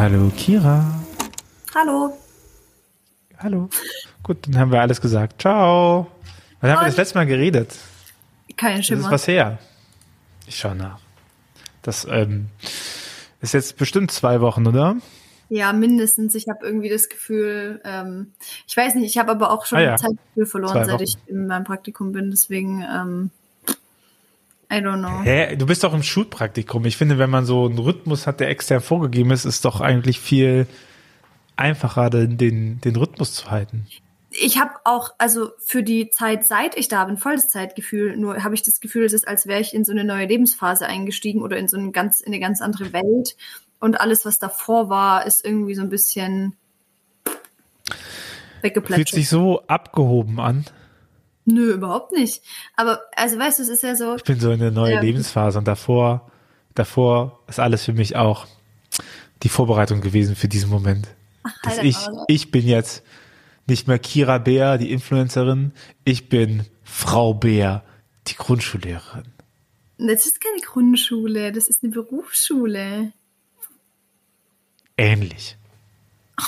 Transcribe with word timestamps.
Hallo 0.00 0.32
Kira. 0.34 0.82
Hallo. 1.74 2.16
Hallo. 3.36 3.68
Gut, 4.22 4.38
dann 4.46 4.58
haben 4.58 4.72
wir 4.72 4.80
alles 4.80 4.98
gesagt. 4.98 5.42
Ciao. 5.42 6.06
Wann 6.62 6.70
haben 6.70 6.80
wir 6.80 6.86
das 6.86 6.96
letzte 6.96 7.18
Mal 7.18 7.26
geredet? 7.26 7.76
Kein 8.56 8.78
Das 8.78 8.86
Schimmer. 8.86 9.04
ist 9.04 9.10
was 9.10 9.28
her. 9.28 9.58
Ich 10.46 10.56
schau 10.56 10.72
nach. 10.72 11.00
Das 11.82 12.06
ähm, 12.10 12.46
ist 13.42 13.52
jetzt 13.52 13.76
bestimmt 13.76 14.10
zwei 14.10 14.40
Wochen, 14.40 14.66
oder? 14.66 14.96
Ja, 15.50 15.70
mindestens. 15.74 16.34
Ich 16.34 16.48
habe 16.48 16.64
irgendwie 16.64 16.88
das 16.88 17.10
Gefühl, 17.10 17.82
ähm, 17.84 18.32
ich 18.66 18.74
weiß 18.74 18.94
nicht, 18.94 19.04
ich 19.04 19.18
habe 19.18 19.32
aber 19.32 19.50
auch 19.52 19.66
schon 19.66 19.76
Ah 19.76 19.82
ja. 19.82 19.96
Zeitgefühl 19.96 20.46
verloren, 20.46 20.86
seit 20.86 21.02
ich 21.02 21.18
in 21.26 21.46
meinem 21.46 21.64
Praktikum 21.64 22.12
bin. 22.12 22.30
Deswegen, 22.30 22.82
ähm, 22.90 23.30
I 24.70 24.76
don't 24.76 25.00
know. 25.00 25.22
Hä? 25.24 25.56
Du 25.56 25.66
bist 25.66 25.82
doch 25.82 25.92
im 25.92 26.02
Schulpraktikum. 26.02 26.84
Ich 26.84 26.96
finde, 26.96 27.18
wenn 27.18 27.30
man 27.30 27.44
so 27.44 27.66
einen 27.66 27.78
Rhythmus 27.78 28.26
hat, 28.26 28.38
der 28.40 28.48
extern 28.48 28.80
vorgegeben 28.80 29.32
ist, 29.32 29.44
ist 29.44 29.64
doch 29.64 29.80
eigentlich 29.80 30.20
viel 30.20 30.66
einfacher, 31.56 32.08
den, 32.08 32.38
den, 32.38 32.80
den 32.80 32.96
Rhythmus 32.96 33.34
zu 33.34 33.50
halten. 33.50 33.86
Ich 34.30 34.60
habe 34.60 34.70
auch, 34.84 35.10
also 35.18 35.50
für 35.58 35.82
die 35.82 36.10
Zeit, 36.10 36.46
seit 36.46 36.76
ich 36.76 36.86
da 36.86 37.04
bin, 37.04 37.16
voll 37.16 37.34
das 37.34 37.48
Zeitgefühl. 37.48 38.16
Nur 38.16 38.44
habe 38.44 38.54
ich 38.54 38.62
das 38.62 38.78
Gefühl, 38.78 39.04
es 39.04 39.12
ist, 39.12 39.26
als 39.26 39.48
wäre 39.48 39.60
ich 39.60 39.74
in 39.74 39.84
so 39.84 39.90
eine 39.90 40.04
neue 40.04 40.26
Lebensphase 40.26 40.86
eingestiegen 40.86 41.42
oder 41.42 41.56
in 41.58 41.66
so 41.66 41.76
eine 41.76 41.90
ganz, 41.90 42.20
in 42.20 42.32
eine 42.32 42.40
ganz 42.40 42.60
andere 42.60 42.92
Welt. 42.92 43.36
Und 43.80 44.00
alles, 44.00 44.24
was 44.24 44.38
davor 44.38 44.88
war, 44.88 45.26
ist 45.26 45.44
irgendwie 45.44 45.74
so 45.74 45.82
ein 45.82 45.88
bisschen 45.88 46.54
Fühlt 47.24 48.62
weggeplätschert. 48.62 49.08
sich 49.08 49.28
so 49.28 49.62
abgehoben 49.66 50.38
an. 50.38 50.64
Nö, 51.44 51.72
überhaupt 51.72 52.12
nicht. 52.12 52.42
Aber, 52.76 53.00
also 53.16 53.38
weißt 53.38 53.58
du, 53.58 53.62
es 53.62 53.68
ist 53.68 53.82
ja 53.82 53.96
so, 53.96 54.16
Ich 54.16 54.24
bin 54.24 54.38
so 54.38 54.50
in 54.50 54.60
eine 54.60 54.70
neue 54.70 54.94
Ja. 54.94 55.00
Lebensphase 55.00 55.58
und 55.58 55.66
davor, 55.66 56.30
davor 56.74 57.42
ist 57.48 57.58
alles 57.60 57.84
für 57.84 57.92
mich 57.92 58.16
auch 58.16 58.46
die 59.42 59.48
Vorbereitung 59.48 60.00
gewesen 60.00 60.36
für 60.36 60.48
diesen 60.48 60.70
Moment. 60.70 61.08
Dass 61.62 61.78
halt 61.78 61.84
ich, 61.84 61.96
ich 62.28 62.50
bin 62.50 62.66
jetzt 62.66 63.02
nicht 63.66 63.88
mehr 63.88 63.98
Kira 63.98 64.38
Bär, 64.38 64.78
die 64.78 64.92
Influencerin, 64.92 65.72
ich 66.04 66.28
bin 66.28 66.66
Frau 66.82 67.34
Bär, 67.34 67.84
die 68.26 68.34
Grundschullehrerin. 68.34 69.24
Das 69.98 70.26
ist 70.26 70.40
keine 70.40 70.60
Grundschule, 70.60 71.52
das 71.52 71.68
ist 71.68 71.82
eine 71.82 71.92
Berufsschule. 71.92 73.12
Ähnlich. 74.96 75.56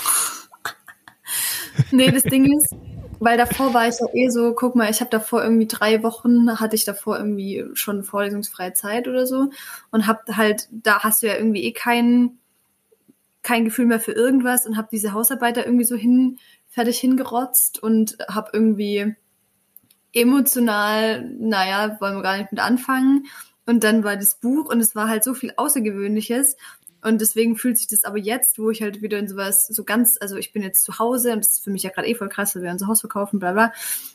Nee, 1.91 2.11
das 2.11 2.23
Ding 2.23 2.45
ist, 2.55 2.75
weil 3.23 3.37
davor 3.37 3.73
war 3.73 3.87
ich 3.87 3.95
ja 3.99 4.07
eh 4.13 4.29
so, 4.29 4.53
guck 4.53 4.75
mal, 4.75 4.89
ich 4.89 4.99
habe 4.99 5.09
davor 5.09 5.43
irgendwie 5.43 5.67
drei 5.67 6.03
Wochen, 6.03 6.59
hatte 6.59 6.75
ich 6.75 6.85
davor 6.85 7.17
irgendwie 7.17 7.65
schon 7.73 8.03
vorlesungsfreie 8.03 8.73
Zeit 8.73 9.07
oder 9.07 9.25
so 9.25 9.49
und 9.91 10.07
hab 10.07 10.27
halt, 10.35 10.67
da 10.71 11.03
hast 11.03 11.23
du 11.23 11.27
ja 11.27 11.35
irgendwie 11.35 11.63
eh 11.63 11.71
kein, 11.71 12.37
kein 13.41 13.65
Gefühl 13.65 13.85
mehr 13.85 13.99
für 13.99 14.11
irgendwas 14.11 14.65
und 14.65 14.77
hab 14.77 14.89
diese 14.89 15.13
Hausarbeit 15.13 15.57
da 15.57 15.63
irgendwie 15.63 15.85
so 15.85 15.95
hin, 15.95 16.37
fertig 16.67 16.99
hingerotzt 16.99 17.81
und 17.81 18.17
hab 18.27 18.53
irgendwie 18.53 19.15
emotional, 20.13 21.23
naja, 21.39 21.97
wollen 21.99 22.15
wir 22.15 22.23
gar 22.23 22.37
nicht 22.37 22.51
mit 22.51 22.61
anfangen. 22.61 23.25
Und 23.65 23.83
dann 23.83 24.03
war 24.03 24.17
das 24.17 24.35
Buch 24.35 24.69
und 24.69 24.81
es 24.81 24.95
war 24.95 25.07
halt 25.07 25.23
so 25.23 25.33
viel 25.33 25.53
Außergewöhnliches. 25.55 26.57
Und 27.03 27.19
deswegen 27.19 27.55
fühlt 27.55 27.77
sich 27.77 27.87
das 27.87 28.05
aber 28.05 28.17
jetzt, 28.17 28.57
wo 28.59 28.69
ich 28.69 28.81
halt 28.81 29.01
wieder 29.01 29.19
in 29.19 29.27
sowas 29.27 29.67
so 29.67 29.83
ganz, 29.83 30.17
also 30.19 30.37
ich 30.37 30.53
bin 30.53 30.63
jetzt 30.63 30.83
zu 30.83 30.99
Hause 30.99 31.33
und 31.33 31.39
das 31.39 31.49
ist 31.49 31.63
für 31.63 31.69
mich 31.69 31.83
ja 31.83 31.89
gerade 31.89 32.07
eh 32.07 32.15
voll 32.15 32.29
krass, 32.29 32.55
weil 32.55 32.63
wir 32.63 32.71
unser 32.71 32.87
Haus 32.87 33.01
verkaufen, 33.01 33.39
bla 33.39 33.51
bla. 33.51 33.73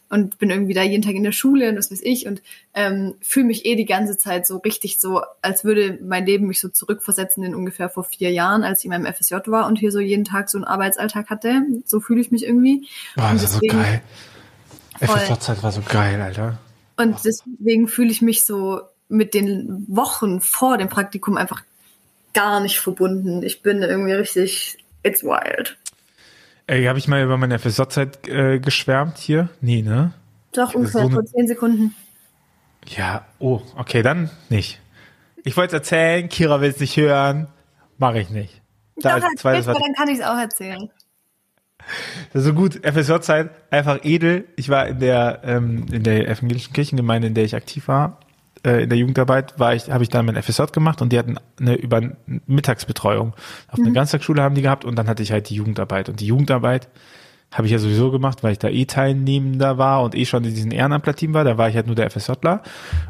Und 0.08 0.39
bin 0.39 0.48
irgendwie 0.48 0.72
da 0.72 0.83
jeden 0.83 1.03
Tag 1.03 1.14
in 1.14 1.22
der 1.22 1.33
Schule 1.33 1.69
und 1.69 1.77
was 1.77 1.91
weiß 1.91 2.00
ich 2.03 2.27
und 2.27 2.41
ähm, 2.72 3.14
fühle 3.20 3.47
mich 3.47 3.67
eh 3.67 3.77
die 3.77 3.84
ganze 3.84 4.17
Zeit 4.17 4.47
so 4.47 4.56
richtig 4.56 5.00
so, 5.00 5.20
als 5.42 5.64
würde 5.64 5.98
mein 6.03 6.25
Leben 6.25 6.47
mich 6.47 6.61
so 6.61 6.70
zurückversetzen 6.70 7.45
in 7.45 7.55
ungefähr 7.55 7.91
vor 7.91 8.05
vier 8.05 8.30
Jahren, 8.30 8.64
als 8.64 8.80
ich 8.80 8.86
in 8.86 8.91
meinem 8.91 9.12
FSJ 9.12 9.34
war 9.47 9.67
und 9.67 9.78
hier 9.78 9.92
so 9.92 10.00
jeden 10.00 10.25
Tag 10.25 10.48
so 10.48 10.56
einen 10.56 10.64
Arbeitsalltag 10.64 11.29
hatte. 11.29 11.62
So 11.85 12.01
fühle 12.01 12.23
ich 12.23 12.30
mich 12.30 12.45
irgendwie. 12.45 12.89
Boah, 13.17 13.33
das 13.35 13.52
so 13.52 13.61
geil. 13.61 14.02
FSJ-Zeit 14.98 15.62
war 15.62 15.73
so 15.73 15.83
geil, 15.83 16.20
Alter. 16.20 16.58
Und 16.96 17.24
deswegen 17.24 17.86
fühle 17.86 18.11
ich 18.11 18.23
mich 18.23 18.45
so 18.45 18.80
mit 19.08 19.35
den 19.35 19.86
Wochen 19.89 20.41
vor 20.41 20.79
dem 20.79 20.89
Praktikum 20.89 21.36
einfach 21.36 21.62
gar 22.38 22.60
nicht 22.60 22.78
verbunden. 22.78 23.42
Ich 23.42 23.62
bin 23.62 23.82
irgendwie 23.82 24.12
richtig, 24.12 24.78
it's 25.02 25.24
wild. 25.24 25.76
Ey, 26.68 26.84
habe 26.84 26.98
ich 26.98 27.08
mal 27.08 27.22
über 27.22 27.36
meine 27.36 27.58
FSJ-Zeit 27.58 28.28
äh, 28.28 28.60
geschwärmt 28.60 29.18
hier? 29.18 29.48
Nee, 29.60 29.82
ne? 29.82 30.12
Doch, 30.52 30.74
ungefähr 30.74 31.02
so 31.02 31.10
vor 31.10 31.24
zehn 31.24 31.48
Sekunden. 31.48 31.94
Ja, 32.86 33.26
oh, 33.40 33.60
okay, 33.76 34.02
dann 34.02 34.30
nicht. 34.50 34.80
Ich 35.44 35.56
wollte 35.56 35.76
es 35.76 35.80
erzählen, 35.80 36.28
Kira 36.28 36.60
will 36.60 36.70
es 36.70 36.78
nicht 36.78 36.96
hören. 36.96 37.48
Mache 37.96 38.20
ich 38.20 38.30
nicht. 38.30 38.60
Da 38.96 39.18
Doch, 39.18 39.26
als 39.26 39.40
zweites 39.40 39.66
mal, 39.66 39.74
dann 39.74 39.94
kann 39.94 40.08
ich 40.08 40.20
es 40.20 40.24
auch 40.24 40.38
erzählen. 40.38 40.90
Das 42.32 42.42
ist 42.42 42.44
so 42.44 42.55
gut. 42.55 42.80
FSJ-Zeit, 42.84 43.50
einfach 43.70 44.05
edel. 44.05 44.46
Ich 44.56 44.68
war 44.68 44.86
in 44.86 45.00
der, 45.00 45.40
ähm, 45.42 45.86
in 45.90 46.05
der 46.05 46.28
evangelischen 46.28 46.72
Kirchengemeinde, 46.72 47.28
in 47.28 47.34
der 47.34 47.44
ich 47.44 47.56
aktiv 47.56 47.88
war, 47.88 48.20
äh, 48.64 48.83
in 48.83 48.89
der 48.89 48.98
Jugendarbeit, 48.98 49.58
war 49.58 49.74
ich, 49.74 49.91
habe 49.91 50.02
ich 50.02 50.08
dann 50.08 50.27
mein 50.27 50.41
FSJ 50.41 50.64
gemacht 50.73 51.02
und 51.02 51.13
die 51.13 51.19
hatten 51.19 51.36
eine 51.61 51.74
über 51.74 52.02
Mittagsbetreuung. 52.46 53.35
Auf 53.69 53.79
einer 53.79 53.91
Ganztagsschule 53.92 54.42
haben 54.42 54.55
die 54.55 54.63
gehabt 54.63 54.85
und 54.85 54.96
dann 54.96 55.08
hatte 55.08 55.23
ich 55.23 55.33
halt 55.33 55.48
die 55.51 55.55
Jugendarbeit. 55.55 56.08
Und 56.08 56.20
die 56.20 56.27
Jugendarbeit 56.27 56.89
habe 57.52 57.67
ich 57.67 57.73
ja 57.73 57.79
sowieso 57.79 58.11
gemacht, 58.11 58.42
weil 58.42 58.52
ich 58.52 58.58
da 58.58 58.68
eh 58.68 58.85
teilnehmender 58.85 59.79
war 59.79 60.02
und 60.02 60.14
eh 60.14 60.27
schon 60.27 60.45
in 60.45 60.55
diesem 60.55 60.70
Ehrenamtler-Team 60.70 61.33
war. 61.35 61.45
Da 61.45 61.57
war 61.57 61.68
ich 61.68 61.77
halt 61.77 61.86
nur 61.86 61.97
der 61.97 62.11
FSJler. 62.11 62.63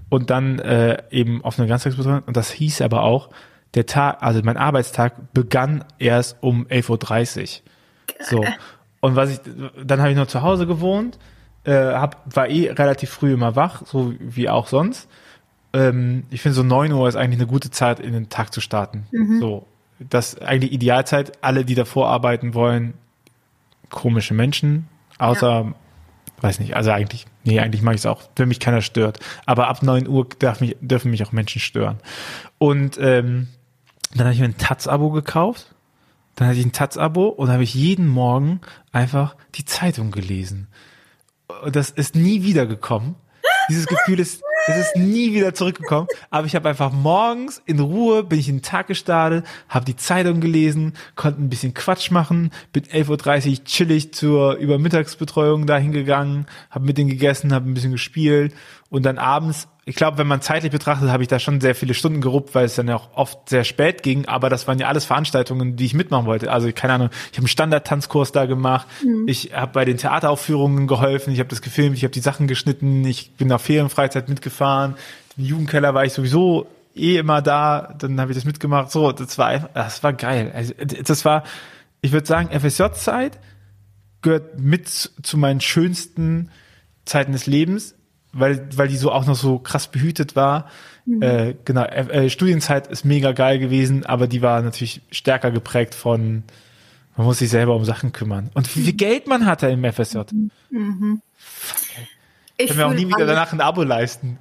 Und 0.08 0.30
dann 0.30 0.58
äh, 0.60 1.02
eben 1.10 1.44
auf 1.44 1.58
einer 1.58 1.68
Ganztagsbetreuung. 1.68 2.22
Und 2.26 2.36
das 2.36 2.50
hieß 2.50 2.82
aber 2.82 3.02
auch, 3.02 3.30
der 3.74 3.86
Tag, 3.86 4.22
also 4.22 4.40
mein 4.42 4.56
Arbeitstag 4.56 5.32
begann 5.34 5.84
erst 5.98 6.36
um 6.40 6.66
11.30 6.66 7.40
Uhr. 7.40 8.24
So. 8.24 8.44
Und 9.00 9.16
was 9.16 9.30
ich, 9.30 9.40
dann 9.84 10.00
habe 10.00 10.10
ich 10.10 10.16
noch 10.16 10.26
zu 10.26 10.42
Hause 10.42 10.66
gewohnt, 10.66 11.18
äh, 11.64 11.72
hab, 11.72 12.34
war 12.34 12.48
eh 12.48 12.70
relativ 12.70 13.10
früh 13.10 13.32
immer 13.32 13.56
wach, 13.56 13.82
so 13.86 14.14
wie 14.18 14.48
auch 14.48 14.66
sonst. 14.66 15.08
Ähm, 15.72 16.24
ich 16.30 16.40
finde 16.40 16.54
so 16.54 16.62
9 16.62 16.92
Uhr 16.92 17.08
ist 17.08 17.16
eigentlich 17.16 17.40
eine 17.40 17.48
gute 17.48 17.70
Zeit, 17.70 18.00
in 18.00 18.12
den 18.12 18.28
Tag 18.28 18.52
zu 18.52 18.60
starten. 18.60 19.06
So. 19.40 19.66
Das 19.98 20.34
ist 20.34 20.42
eigentlich 20.42 20.72
Idealzeit. 20.72 21.32
Alle, 21.42 21.64
die 21.64 21.74
davor 21.74 22.08
arbeiten 22.08 22.54
wollen, 22.54 22.94
komische 23.90 24.34
Menschen, 24.34 24.88
außer, 25.18 25.74
weiß 26.40 26.60
nicht, 26.60 26.76
also 26.76 26.90
eigentlich, 26.92 27.26
nee, 27.44 27.58
eigentlich 27.58 27.82
mache 27.82 27.96
ich 27.96 28.02
es 28.02 28.06
auch, 28.06 28.22
wenn 28.36 28.48
mich 28.48 28.60
keiner 28.60 28.80
stört. 28.80 29.18
Aber 29.46 29.68
ab 29.68 29.82
9 29.82 30.06
Uhr 30.06 30.28
darf 30.38 30.60
mich, 30.60 30.76
dürfen 30.80 31.10
mich 31.10 31.24
auch 31.24 31.32
Menschen 31.32 31.60
stören. 31.60 31.98
Und 32.58 32.98
ähm, 33.00 33.48
dann 34.14 34.26
habe 34.26 34.34
ich 34.34 34.40
mir 34.40 34.46
ein 34.46 34.58
Taz-Abo 34.58 35.10
gekauft. 35.10 35.74
Dann 36.36 36.48
hatte 36.48 36.58
ich 36.58 36.64
ein 36.64 36.72
Taz-Abo 36.72 37.26
und 37.26 37.50
habe 37.50 37.64
ich 37.64 37.74
jeden 37.74 38.06
Morgen 38.06 38.60
einfach 38.92 39.34
die 39.56 39.64
Zeitung 39.64 40.12
gelesen. 40.12 40.68
Und 41.64 41.74
das 41.74 41.90
ist 41.90 42.14
nie 42.14 42.44
wiedergekommen. 42.44 43.16
Dieses 43.68 43.86
Gefühl 43.86 44.20
ist, 44.20 44.42
es 44.68 44.76
ist 44.76 44.96
nie 44.96 45.32
wieder 45.32 45.54
zurückgekommen. 45.54 46.08
Aber 46.30 46.46
ich 46.46 46.54
habe 46.54 46.68
einfach 46.68 46.92
morgens 46.92 47.62
in 47.64 47.80
Ruhe, 47.80 48.22
bin 48.22 48.38
ich 48.38 48.48
in 48.48 48.56
den 48.56 48.62
Tag 48.62 48.86
gestartet, 48.86 49.46
habe 49.68 49.84
die 49.84 49.96
Zeitung 49.96 50.40
gelesen, 50.40 50.92
konnte 51.16 51.42
ein 51.42 51.48
bisschen 51.48 51.74
Quatsch 51.74 52.10
machen, 52.10 52.50
bin 52.72 52.84
11.30 52.84 53.50
Uhr 53.50 53.64
chillig 53.64 54.12
zur 54.12 54.56
Übermittagsbetreuung 54.56 55.66
da 55.66 55.78
hingegangen, 55.78 56.46
habe 56.70 56.84
mit 56.84 56.98
denen 56.98 57.10
gegessen, 57.10 57.54
habe 57.54 57.68
ein 57.68 57.74
bisschen 57.74 57.92
gespielt 57.92 58.54
und 58.90 59.04
dann 59.04 59.18
abends, 59.18 59.68
ich 59.84 59.96
glaube, 59.96 60.18
wenn 60.18 60.26
man 60.26 60.40
zeitlich 60.40 60.72
betrachtet, 60.72 61.10
habe 61.10 61.22
ich 61.22 61.28
da 61.28 61.38
schon 61.38 61.60
sehr 61.60 61.74
viele 61.74 61.92
Stunden 61.92 62.20
geruppt, 62.20 62.54
weil 62.54 62.64
es 62.64 62.74
dann 62.74 62.88
ja 62.88 62.96
auch 62.96 63.08
oft 63.14 63.48
sehr 63.48 63.64
spät 63.64 64.02
ging, 64.02 64.26
aber 64.26 64.48
das 64.48 64.66
waren 64.66 64.78
ja 64.78 64.88
alles 64.88 65.04
Veranstaltungen, 65.04 65.76
die 65.76 65.84
ich 65.84 65.94
mitmachen 65.94 66.26
wollte. 66.26 66.50
Also 66.50 66.70
keine 66.72 66.94
Ahnung, 66.94 67.10
ich 67.30 67.36
habe 67.36 67.38
einen 67.38 67.48
Standardtanzkurs 67.48 68.32
da 68.32 68.46
gemacht, 68.46 68.86
ich 69.26 69.52
habe 69.54 69.72
bei 69.72 69.84
den 69.84 69.98
Theateraufführungen 69.98 70.86
geholfen, 70.86 71.32
ich 71.32 71.38
habe 71.38 71.50
das 71.50 71.60
gefilmt, 71.60 71.96
ich 71.96 72.04
habe 72.04 72.12
die 72.12 72.20
Sachen 72.20 72.46
geschnitten, 72.46 73.04
ich 73.04 73.32
bin 73.36 73.52
auf 73.52 73.62
Ferienfreizeit 73.62 74.28
mitgefahren, 74.28 74.94
im 75.36 75.44
Jugendkeller 75.44 75.92
war 75.94 76.04
ich 76.04 76.14
sowieso 76.14 76.66
eh 76.94 77.16
immer 77.18 77.42
da, 77.42 77.94
dann 77.98 78.20
habe 78.20 78.32
ich 78.32 78.36
das 78.36 78.44
mitgemacht. 78.44 78.90
So, 78.90 79.12
das 79.12 79.38
war 79.38 79.46
einfach, 79.48 79.70
das 79.74 80.02
war 80.02 80.12
geil. 80.12 80.50
Also 80.54 80.74
das 80.74 81.24
war, 81.24 81.44
ich 82.00 82.12
würde 82.12 82.26
sagen, 82.26 82.48
FSJ-Zeit 82.58 83.38
gehört 84.22 84.58
mit 84.58 84.88
zu 84.88 85.36
meinen 85.36 85.60
schönsten 85.60 86.50
Zeiten 87.04 87.32
des 87.32 87.46
Lebens, 87.46 87.94
weil, 88.32 88.68
weil 88.76 88.88
die 88.88 88.96
so 88.96 89.10
auch 89.10 89.26
noch 89.26 89.36
so 89.36 89.58
krass 89.58 89.88
behütet 89.88 90.36
war. 90.36 90.70
Äh, 91.20 91.54
genau, 91.64 91.84
äh, 91.84 92.26
äh, 92.26 92.30
Studienzeit 92.30 92.86
ist 92.88 93.04
mega 93.04 93.32
geil 93.32 93.58
gewesen, 93.58 94.04
aber 94.04 94.26
die 94.26 94.42
war 94.42 94.60
natürlich 94.60 95.00
stärker 95.10 95.50
geprägt 95.50 95.94
von, 95.94 96.42
man 97.16 97.26
muss 97.26 97.38
sich 97.38 97.48
selber 97.48 97.74
um 97.74 97.84
Sachen 97.84 98.12
kümmern. 98.12 98.50
Und 98.54 98.74
wie 98.76 98.82
viel 98.82 98.92
Geld 98.92 99.26
man 99.26 99.46
hatte 99.46 99.68
im 99.68 99.90
FSJ. 99.90 100.18
Ich 102.60 102.66
Können 102.66 102.78
wir 102.78 102.86
auch 102.88 102.92
nie 102.92 103.06
wieder 103.06 103.24
danach 103.24 103.52
ein 103.52 103.60
Abo 103.60 103.84
leisten. 103.84 104.38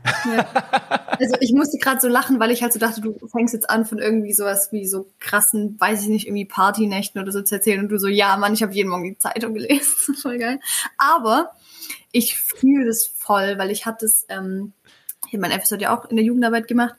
Also 1.19 1.35
ich 1.39 1.53
musste 1.53 1.77
gerade 1.77 1.99
so 1.99 2.07
lachen, 2.07 2.39
weil 2.39 2.51
ich 2.51 2.61
halt 2.61 2.73
so 2.73 2.79
dachte, 2.79 3.01
du 3.01 3.15
fängst 3.27 3.53
jetzt 3.53 3.69
an 3.69 3.85
von 3.85 3.97
irgendwie 3.97 4.33
sowas 4.33 4.69
wie 4.71 4.87
so 4.87 5.07
krassen, 5.19 5.75
weiß 5.79 6.03
ich 6.03 6.09
nicht, 6.09 6.27
irgendwie 6.27 6.45
Partynächten 6.45 7.21
oder 7.21 7.31
so 7.31 7.41
zu 7.41 7.55
erzählen 7.55 7.79
und 7.79 7.89
du 7.89 7.97
so, 7.97 8.07
ja 8.07 8.37
Mann, 8.37 8.53
ich 8.53 8.61
habe 8.61 8.73
jeden 8.73 8.89
Morgen 8.89 9.03
die 9.03 9.17
Zeitung 9.17 9.53
gelesen. 9.53 10.15
voll 10.21 10.37
geil. 10.37 10.59
Aber 10.97 11.53
ich 12.17 12.37
fühle 12.37 12.85
das 12.85 13.05
voll, 13.05 13.57
weil 13.57 13.71
ich 13.71 13.85
hatte 13.85 14.05
es, 14.05 14.25
ähm, 14.29 14.73
ich 15.27 15.33
habe 15.33 15.41
mein 15.41 15.59
FSJ 15.59 15.75
ja 15.75 15.97
auch 15.97 16.05
in 16.05 16.15
der 16.15 16.25
Jugendarbeit 16.25 16.67
gemacht 16.67 16.95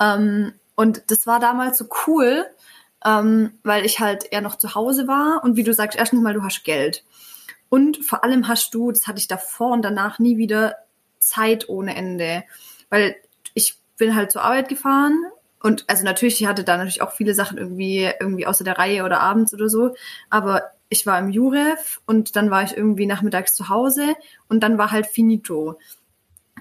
ähm, 0.00 0.52
und 0.74 1.10
das 1.10 1.26
war 1.26 1.40
damals 1.40 1.78
so 1.78 1.86
cool, 2.06 2.46
ähm, 3.04 3.52
weil 3.62 3.84
ich 3.84 4.00
halt 4.00 4.30
eher 4.30 4.40
noch 4.40 4.56
zu 4.56 4.74
Hause 4.74 5.08
war. 5.08 5.42
Und 5.42 5.56
wie 5.56 5.64
du 5.64 5.74
sagst, 5.74 5.98
erstens 5.98 6.20
mal, 6.20 6.34
du 6.34 6.42
hast 6.42 6.64
Geld. 6.64 7.04
Und 7.68 8.04
vor 8.04 8.24
allem 8.24 8.48
hast 8.48 8.74
du, 8.74 8.92
das 8.92 9.06
hatte 9.06 9.18
ich 9.18 9.28
davor 9.28 9.72
und 9.72 9.82
danach 9.82 10.18
nie 10.18 10.36
wieder, 10.38 10.76
Zeit 11.18 11.68
ohne 11.68 11.96
Ende. 11.96 12.44
Weil 12.90 13.16
ich 13.54 13.76
bin 13.96 14.14
halt 14.14 14.30
zur 14.30 14.42
Arbeit 14.42 14.68
gefahren 14.68 15.24
und 15.60 15.84
also 15.88 16.04
natürlich, 16.04 16.40
ich 16.40 16.46
hatte 16.46 16.64
da 16.64 16.76
natürlich 16.76 17.02
auch 17.02 17.12
viele 17.12 17.34
Sachen 17.34 17.58
irgendwie, 17.58 18.08
irgendwie 18.20 18.46
außer 18.46 18.64
der 18.64 18.78
Reihe 18.78 19.04
oder 19.04 19.20
abends 19.20 19.52
oder 19.52 19.68
so. 19.68 19.94
Aber 20.30 20.62
ich 20.88 21.06
war 21.06 21.18
im 21.18 21.30
Jurev 21.30 22.00
und 22.06 22.36
dann 22.36 22.50
war 22.50 22.62
ich 22.62 22.76
irgendwie 22.76 23.06
nachmittags 23.06 23.54
zu 23.54 23.68
Hause 23.68 24.14
und 24.48 24.62
dann 24.62 24.78
war 24.78 24.90
halt 24.90 25.06
finito. 25.06 25.78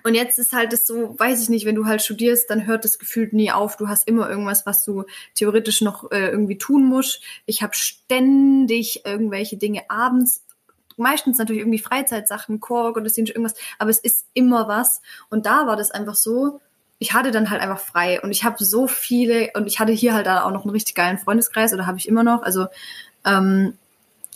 Und 0.03 0.13
jetzt 0.13 0.37
ist 0.37 0.53
halt 0.53 0.73
das 0.73 0.85
so, 0.85 1.17
weiß 1.17 1.41
ich 1.41 1.49
nicht, 1.49 1.65
wenn 1.65 1.75
du 1.75 1.85
halt 1.85 2.01
studierst, 2.01 2.49
dann 2.49 2.65
hört 2.65 2.85
das 2.85 2.99
gefühlt 2.99 3.33
nie 3.33 3.51
auf. 3.51 3.77
Du 3.77 3.87
hast 3.87 4.07
immer 4.07 4.29
irgendwas, 4.29 4.65
was 4.65 4.83
du 4.83 5.05
theoretisch 5.33 5.81
noch 5.81 6.11
äh, 6.11 6.29
irgendwie 6.29 6.57
tun 6.57 6.85
musst. 6.85 7.21
Ich 7.45 7.61
habe 7.61 7.73
ständig 7.75 9.05
irgendwelche 9.05 9.57
Dinge 9.57 9.89
abends, 9.89 10.43
meistens 10.97 11.37
natürlich 11.37 11.61
irgendwie 11.61 11.79
Freizeitsachen, 11.79 12.59
Chor, 12.59 12.93
Gottesdienst, 12.93 13.31
irgendwas, 13.31 13.55
aber 13.79 13.89
es 13.89 13.99
ist 13.99 14.25
immer 14.33 14.67
was. 14.67 15.01
Und 15.29 15.45
da 15.45 15.67
war 15.67 15.75
das 15.75 15.91
einfach 15.91 16.15
so, 16.15 16.59
ich 16.99 17.13
hatte 17.13 17.31
dann 17.31 17.49
halt 17.49 17.61
einfach 17.61 17.79
frei 17.79 18.21
und 18.21 18.31
ich 18.31 18.43
habe 18.43 18.63
so 18.63 18.87
viele 18.87 19.51
und 19.55 19.67
ich 19.67 19.79
hatte 19.79 19.91
hier 19.91 20.13
halt 20.13 20.27
auch 20.27 20.51
noch 20.51 20.63
einen 20.63 20.71
richtig 20.71 20.95
geilen 20.95 21.19
Freundeskreis 21.19 21.73
oder 21.73 21.85
habe 21.85 21.97
ich 21.97 22.07
immer 22.07 22.23
noch. 22.23 22.41
Also 22.41 22.67
ähm, 23.25 23.73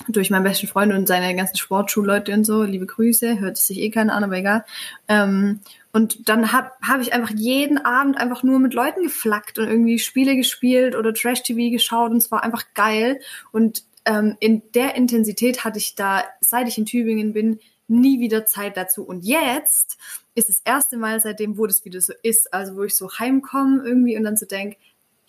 durch 0.08 0.30
meinen 0.30 0.44
besten 0.44 0.68
Freund 0.68 0.94
und 0.94 1.08
seine 1.08 1.36
ganzen 1.36 1.58
Sportschulleute 1.58 2.34
und 2.34 2.44
so, 2.44 2.64
liebe 2.64 2.86
Grüße, 2.86 3.40
hört 3.40 3.58
sich 3.58 3.80
eh 3.80 3.90
keiner 3.90 4.14
an, 4.14 4.24
aber 4.24 4.38
egal. 4.38 4.66
Ähm, 5.08 5.60
und 5.92 6.30
dann 6.30 6.54
habe 6.54 6.72
hab 6.82 7.02
ich 7.02 7.14
einfach 7.14 7.32
jeden 7.36 7.78
Abend 7.78 8.18
einfach 8.18 8.44
nur 8.44 8.60
mit 8.60 8.74
Leuten 8.74 9.04
geflackt 9.04 9.60
und 9.60 9.68
irgendwie 9.68 10.00
Spiele 10.00 10.36
gespielt 10.36 10.96
oder 10.96 11.14
Trash-TV 11.14 11.72
geschaut 11.72 12.12
und 12.12 12.18
es 12.18 12.32
war 12.32 12.44
einfach 12.44 12.64
geil. 12.74 13.20
Und 13.52 13.84
ähm, 14.06 14.38
in 14.40 14.62
der 14.74 14.96
Intensität 14.96 15.64
hatte 15.64 15.78
ich 15.78 15.96
da, 15.96 16.24
seit 16.40 16.68
ich 16.68 16.78
in 16.78 16.86
Tübingen 16.86 17.34
bin, 17.34 17.60
nie 17.88 18.20
wieder 18.20 18.46
Zeit 18.46 18.78
dazu. 18.78 19.04
Und 19.04 19.26
jetzt 19.26 19.98
ist 20.34 20.50
das 20.50 20.62
erste 20.64 20.98
Mal 20.98 21.20
seitdem, 21.20 21.58
wo 21.58 21.68
das 21.68 21.84
wieder 21.84 22.00
so 22.00 22.14
ist, 22.24 22.54
also 22.54 22.78
wo 22.78 22.84
ich 22.84 22.96
so 22.96 23.10
heimkomme 23.20 23.84
irgendwie 23.84 24.18
und 24.18 24.24
dann 24.24 24.38
so 24.38 24.46
denk 24.46 24.78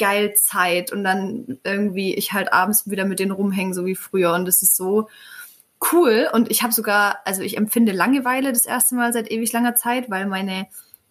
geil 0.03 0.35
Zeit 0.35 0.91
und 0.91 1.05
dann 1.05 1.61
irgendwie 1.63 2.13
ich 2.15 2.33
halt 2.33 2.53
abends 2.53 2.91
wieder 2.91 3.05
mit 3.05 3.21
denen 3.21 3.31
rumhängen, 3.31 3.73
so 3.73 3.87
wie 3.87 3.95
früher. 3.95 4.35
Und 4.35 4.47
das 4.47 4.61
ist 4.61 4.77
so 4.77 5.09
cool. 5.93 6.29
Und 6.33 6.51
ich 6.51 6.65
habe 6.65 6.73
sogar, 6.73 7.21
also 7.25 7.43
ich 7.43 7.57
empfinde 7.57 7.93
Langeweile 7.93 8.53
das 8.53 8.67
erste 8.67 8.97
Mal 8.97 9.13
seit 9.13 9.31
ewig 9.31 9.53
langer 9.53 9.77
Zeit, 9.77 10.11
weil 10.11 10.27
meine 10.27 10.67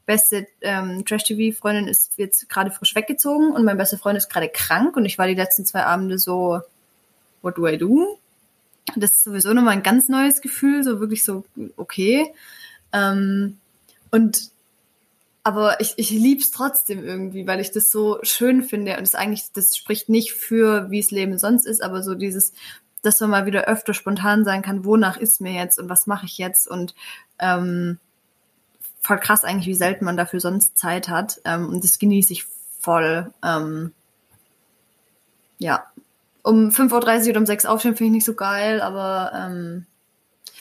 beste 0.06 0.46
ähm, 0.60 1.06
Trash-TV-Freundin 1.06 1.88
ist 1.88 2.18
jetzt 2.18 2.50
gerade 2.50 2.70
frisch 2.70 2.94
weggezogen 2.94 3.54
und 3.54 3.64
mein 3.64 3.78
bester 3.78 3.98
Freund 3.98 4.18
ist 4.18 4.28
gerade 4.28 4.50
krank 4.50 4.98
und 4.98 5.06
ich 5.06 5.18
war 5.18 5.26
die 5.28 5.36
letzten 5.36 5.66
zwei 5.66 5.86
Abende 5.86 6.20
so, 6.20 6.60
what 7.42 7.58
do 7.58 7.66
I 7.66 7.78
do? 7.78 8.20
Das 8.98 9.12
ist 9.12 9.24
sowieso 9.24 9.54
nochmal 9.54 9.74
ein 9.74 9.84
ganz 9.84 10.10
neues 10.10 10.42
Gefühl, 10.42 10.84
so 10.84 11.00
wirklich 11.00 11.24
so, 11.24 11.46
okay. 11.78 12.34
Ähm, 12.92 13.58
und 14.10 14.52
aber 15.44 15.80
ich, 15.82 15.94
ich 15.98 16.12
liebe 16.12 16.42
es 16.42 16.52
trotzdem 16.52 17.04
irgendwie, 17.04 17.48
weil 17.48 17.60
ich 17.60 17.72
das 17.72 17.92
so 17.92 18.20
schön 18.22 18.64
finde 18.64 18.98
und 18.98 19.04
es 19.04 19.16
eigentlich, 19.16 19.52
das 19.54 19.76
spricht 19.76 20.08
nicht 20.08 20.34
für, 20.34 20.92
wie 20.92 21.00
es 21.00 21.12
Leben 21.12 21.38
sonst 21.38 21.66
ist, 21.66 21.82
aber 21.82 22.04
so 22.04 22.14
dieses, 22.14 22.54
dass 23.02 23.20
man 23.22 23.32
mal 23.32 23.46
wieder 23.46 23.66
öfter 23.66 23.94
spontan 23.94 24.46
sein 24.46 24.62
kann, 24.62 24.86
wonach 24.86 25.18
ist 25.18 25.42
mir 25.42 25.54
jetzt 25.54 25.80
und 25.80 25.90
was 25.90 26.06
mache 26.06 26.28
ich 26.28 26.38
jetzt 26.38 26.68
und 26.68 26.94
ähm, 27.40 27.98
voll 29.02 29.20
krass 29.20 29.44
eigentlich, 29.44 29.68
wie 29.68 29.76
selten 29.76 30.06
man 30.06 30.18
dafür 30.18 30.40
sonst 30.40 30.78
Zeit 30.78 31.10
hat 31.10 31.42
ähm, 31.44 31.70
und 31.70 31.84
das 31.84 31.98
genieße 31.98 32.34
ich 32.34 32.46
voll. 32.80 33.34
Ähm, 33.44 33.94
ja, 35.58 35.86
um 36.44 36.70
5.30 36.70 37.24
Uhr 37.24 37.30
oder 37.30 37.40
um 37.40 37.46
6 37.46 37.66
Uhr 37.66 37.72
aufstehen 37.72 37.96
finde 37.96 38.08
ich 38.10 38.14
nicht 38.14 38.26
so 38.26 38.36
geil, 38.36 38.82
aber 38.82 39.32
ähm, 39.34 39.86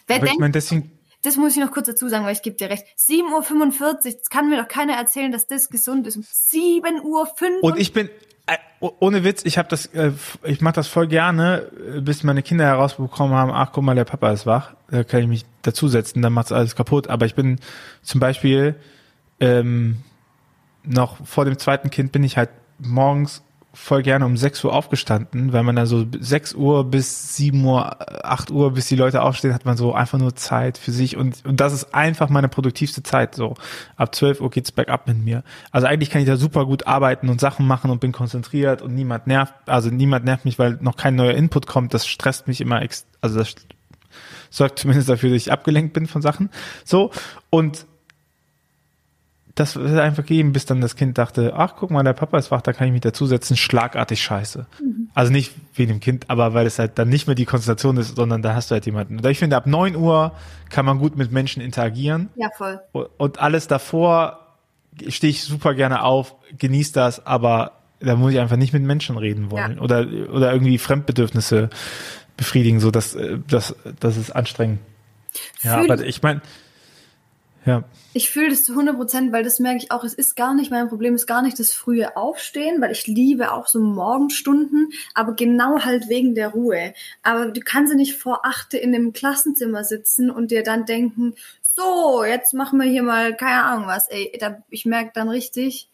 wer 0.07 0.17
Aber 0.17 0.25
denkt, 0.27 0.35
ich 0.35 0.41
meine, 0.41 0.53
deswegen, 0.53 0.91
das 1.23 1.37
muss 1.37 1.57
ich 1.57 1.63
noch 1.63 1.71
kurz 1.71 1.87
dazu 1.87 2.09
sagen, 2.09 2.25
weil 2.25 2.33
ich 2.33 2.43
gebe 2.43 2.57
dir 2.57 2.71
recht. 2.71 2.85
7.45 2.99 3.81
Uhr, 3.81 3.99
das 4.03 4.31
kann 4.31 4.49
mir 4.49 4.61
doch 4.61 4.69
keiner 4.69 4.95
erzählen, 4.95 5.31
dass 5.33 5.47
das 5.47 5.69
gesund 5.69 6.07
ist. 6.07 6.17
Um 6.17 6.23
7.45 6.23 7.03
Uhr. 7.03 7.29
Und 7.63 7.79
ich 7.79 7.93
bin 7.93 8.09
äh, 8.47 8.57
oh- 8.81 8.93
ohne 9.01 9.23
Witz, 9.23 9.45
ich 9.45 9.59
habe 9.59 9.69
das, 9.69 9.87
äh, 9.87 10.13
ich 10.43 10.61
mache 10.61 10.75
das 10.75 10.89
voll 10.89 11.07
gerne, 11.07 11.71
äh, 11.97 12.01
bis 12.01 12.25
meine 12.25 12.43
Kinder 12.43 12.65
herausbekommen 12.65 13.37
haben, 13.37 13.51
ach 13.53 13.71
guck 13.73 13.85
mal, 13.85 13.95
der 13.95 14.05
Papa 14.05 14.33
ist 14.33 14.47
wach, 14.47 14.75
da 14.91 15.05
kann 15.05 15.21
ich 15.21 15.29
mich 15.29 15.45
dazusetzen, 15.63 16.23
dann 16.23 16.33
macht's 16.33 16.53
alles 16.53 16.75
kaputt. 16.75 17.09
Aber 17.09 17.27
ich 17.27 17.35
bin 17.35 17.61
zum 18.03 18.19
Beispiel 18.19 18.75
ähm, 19.39 19.99
noch 20.83 21.25
vor 21.27 21.45
dem 21.45 21.59
zweiten 21.59 21.91
Kind 21.91 22.13
bin 22.13 22.25
ich 22.25 22.37
halt 22.37 22.51
morgens 22.79 23.43
voll 23.73 24.03
gerne 24.03 24.27
um 24.27 24.37
6 24.37 24.65
Uhr 24.65 24.73
aufgestanden, 24.73 25.53
weil 25.53 25.63
man 25.63 25.77
dann 25.77 25.87
so 25.87 26.05
6 26.19 26.55
Uhr 26.55 26.85
bis 26.85 27.37
7 27.37 27.65
Uhr, 27.65 28.25
8 28.25 28.51
Uhr, 28.51 28.73
bis 28.73 28.89
die 28.89 28.97
Leute 28.97 29.23
aufstehen, 29.23 29.55
hat 29.55 29.65
man 29.65 29.77
so 29.77 29.95
einfach 29.95 30.19
nur 30.19 30.35
Zeit 30.35 30.77
für 30.77 30.91
sich 30.91 31.17
und, 31.17 31.45
und 31.45 31.61
das 31.61 31.73
ist 31.73 31.95
einfach 31.95 32.29
meine 32.29 32.49
produktivste 32.49 33.03
Zeit, 33.03 33.35
so. 33.35 33.55
Ab 33.97 34.15
12 34.15 34.41
Uhr 34.41 34.51
geht's 34.51 34.73
bergab 34.73 35.07
mit 35.07 35.19
mir. 35.19 35.45
Also 35.71 35.87
eigentlich 35.87 36.11
kann 36.11 36.21
ich 36.21 36.27
da 36.27 36.37
super 36.37 36.67
gut 36.67 36.87
arbeiten 36.87 37.29
und 37.29 37.41
Sachen 37.41 37.67
machen 37.67 37.91
und 37.91 38.01
bin 38.01 38.13
konzentriert 38.13 38.83
und 38.83 38.95
niemand 38.95 39.27
nervt, 39.27 39.55
also 39.67 39.91
niemand 39.91 40.25
nervt 40.25 40.45
mich, 40.45 40.59
weil 40.59 40.79
noch 40.81 40.97
kein 40.97 41.15
neuer 41.15 41.35
Input 41.35 41.67
kommt, 41.67 41.95
das 41.95 42.07
stresst 42.07 42.49
mich 42.49 42.61
immer, 42.61 42.83
also 43.21 43.39
das 43.39 43.55
sorgt 44.51 44.81
zumindest 44.81 45.09
dafür, 45.09 45.31
dass 45.31 45.37
ich 45.37 45.53
abgelenkt 45.53 45.93
bin 45.93 46.07
von 46.07 46.23
Sachen. 46.23 46.51
So, 46.85 47.13
und 47.51 47.87
das 49.55 49.77
wird 49.77 49.99
einfach 49.99 50.25
geben, 50.25 50.53
bis 50.53 50.65
dann 50.65 50.81
das 50.81 50.95
Kind 50.97 51.19
dachte, 51.19 51.53
ach 51.57 51.75
guck 51.77 51.91
mal, 51.91 52.03
der 52.03 52.13
Papa 52.13 52.39
ist 52.39 52.51
wach, 52.51 52.63
da 52.63 52.73
kann 52.73 52.87
ich 52.87 52.93
mich 52.93 53.01
dazusetzen, 53.03 53.57
schlagartig 53.57 54.23
scheiße. 54.23 54.67
Also 55.15 55.33
nicht 55.33 55.53
wegen 55.75 55.91
dem 55.95 56.01
Kind, 56.01 56.31
aber 56.31 56.55
weil 56.55 56.67
es 56.67 56.79
halt 56.79 56.99
dann 56.99 57.09
nicht 57.09 57.27
mehr 57.27 57.35
die 57.35 57.47
Konzentration 57.47 57.97
ist, 57.97 58.15
sondern 58.17 58.43
da 58.43 58.55
hast 58.55 58.71
du 58.71 58.75
halt 58.75 58.87
jemanden. 58.87 59.19
Und 59.19 59.27
ich 59.27 59.39
finde, 59.39 59.57
ab 59.57 59.67
9 59.67 59.97
Uhr 59.97 60.33
kann 60.69 60.85
man 60.87 60.99
gut 60.99 61.17
mit 61.17 61.33
Menschen 61.33 61.61
interagieren 61.63 62.29
Ja, 62.37 62.49
voll. 62.57 62.81
und 63.19 63.41
alles 63.41 63.67
davor 63.67 64.39
stehe 65.09 65.31
ich 65.31 65.43
super 65.43 65.75
gerne 65.75 66.03
auf, 66.05 66.35
genieße 66.59 66.93
das, 66.93 67.27
aber 67.27 67.73
da 68.01 68.17
muss 68.17 68.33
ich 68.33 68.39
einfach 68.39 68.57
nicht 68.57 68.73
mit 68.73 68.83
Menschen 68.83 69.17
reden 69.19 69.51
wollen 69.51 69.77
Ja. 69.77 69.83
oder 69.83 70.07
oder 70.33 70.53
irgendwie 70.53 70.79
Fremdbedürfnisse 70.79 71.71
befriedigen, 72.37 72.81
so 72.81 72.91
dass 72.91 73.17
das 73.49 73.75
das 73.99 74.17
ist 74.17 74.31
anstrengend. 74.31 74.79
Ja, 75.63 75.79
Fühl- 75.81 75.91
aber 75.93 76.05
ich 76.05 76.23
meine 76.23 76.41
ja, 77.67 77.85
Ich 78.15 78.31
fühle 78.31 78.49
das 78.49 78.65
zu 78.65 78.73
100 78.73 78.97
Prozent, 78.97 79.33
weil 79.33 79.45
das 79.45 79.59
merke 79.59 79.79
ich 79.79 79.91
auch. 79.91 80.03
Es 80.03 80.15
ist 80.15 80.35
gar 80.35 80.55
nicht 80.55 80.71
mein 80.71 80.89
Problem, 80.89 81.15
ist 81.15 81.27
gar 81.27 81.43
nicht 81.43 81.59
das 81.59 81.73
frühe 81.73 82.17
Aufstehen, 82.17 82.81
weil 82.81 82.91
ich 82.93 83.07
liebe 83.07 83.53
auch 83.53 83.67
so 83.67 83.81
Morgenstunden, 83.81 84.93
aber 85.15 85.35
genau 85.35 85.81
halt 85.81 86.09
wegen 86.09 86.35
der 86.35 86.49
Ruhe. 86.49 86.95
Aber 87.23 87.51
du 87.51 87.61
kannst 87.61 87.93
ja 87.93 87.97
nicht 87.97 88.17
vor 88.17 88.47
achte 88.47 88.79
in 88.79 88.95
einem 88.95 89.13
Klassenzimmer 89.13 89.85
sitzen 89.85 90.31
und 90.31 90.51
dir 90.51 90.63
dann 90.63 90.87
denken, 90.87 91.35
so, 91.77 92.25
jetzt 92.25 92.55
machen 92.55 92.81
wir 92.81 92.89
hier 92.89 93.03
mal 93.03 93.37
keine 93.37 93.65
Ahnung 93.65 93.87
was. 93.87 94.09
Ey, 94.09 94.37
da, 94.41 94.63
ich 94.71 94.87
merke 94.87 95.13
dann 95.15 95.29
richtig, 95.29 95.89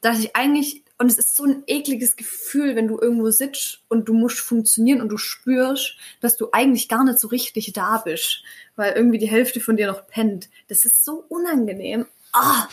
dass 0.00 0.18
ich 0.18 0.36
eigentlich, 0.36 0.82
und 0.98 1.10
es 1.10 1.18
ist 1.18 1.36
so 1.36 1.44
ein 1.44 1.62
ekliges 1.66 2.16
Gefühl, 2.16 2.74
wenn 2.74 2.88
du 2.88 2.98
irgendwo 2.98 3.30
sitzt 3.30 3.80
und 3.88 4.08
du 4.08 4.14
musst 4.14 4.38
funktionieren 4.38 5.00
und 5.00 5.10
du 5.10 5.18
spürst, 5.18 5.96
dass 6.20 6.36
du 6.36 6.48
eigentlich 6.52 6.88
gar 6.88 7.04
nicht 7.04 7.18
so 7.18 7.28
richtig 7.28 7.72
da 7.74 7.98
bist, 7.98 8.42
weil 8.76 8.92
irgendwie 8.92 9.18
die 9.18 9.28
Hälfte 9.28 9.60
von 9.60 9.76
dir 9.76 9.86
noch 9.86 10.06
pennt. 10.06 10.48
Das 10.68 10.84
ist 10.84 11.04
so 11.04 11.24
unangenehm. 11.28 12.06
Ah, 12.32 12.66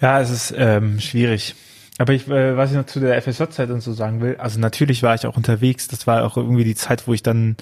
Ja, 0.00 0.20
es 0.20 0.30
ist 0.30 0.54
ähm, 0.56 1.00
schwierig. 1.00 1.54
Aber 1.98 2.12
ich, 2.12 2.28
äh, 2.28 2.56
was 2.56 2.70
ich 2.70 2.76
noch 2.76 2.86
zu 2.86 3.00
der 3.00 3.20
FSJ-Zeit 3.20 3.70
und 3.70 3.80
so 3.80 3.92
sagen 3.92 4.20
will, 4.20 4.36
also 4.36 4.58
natürlich 4.58 5.02
war 5.02 5.14
ich 5.14 5.26
auch 5.26 5.36
unterwegs. 5.36 5.88
Das 5.88 6.06
war 6.06 6.24
auch 6.24 6.36
irgendwie 6.36 6.64
die 6.64 6.74
Zeit, 6.74 7.06
wo 7.06 7.14
ich 7.14 7.22
dann 7.22 7.56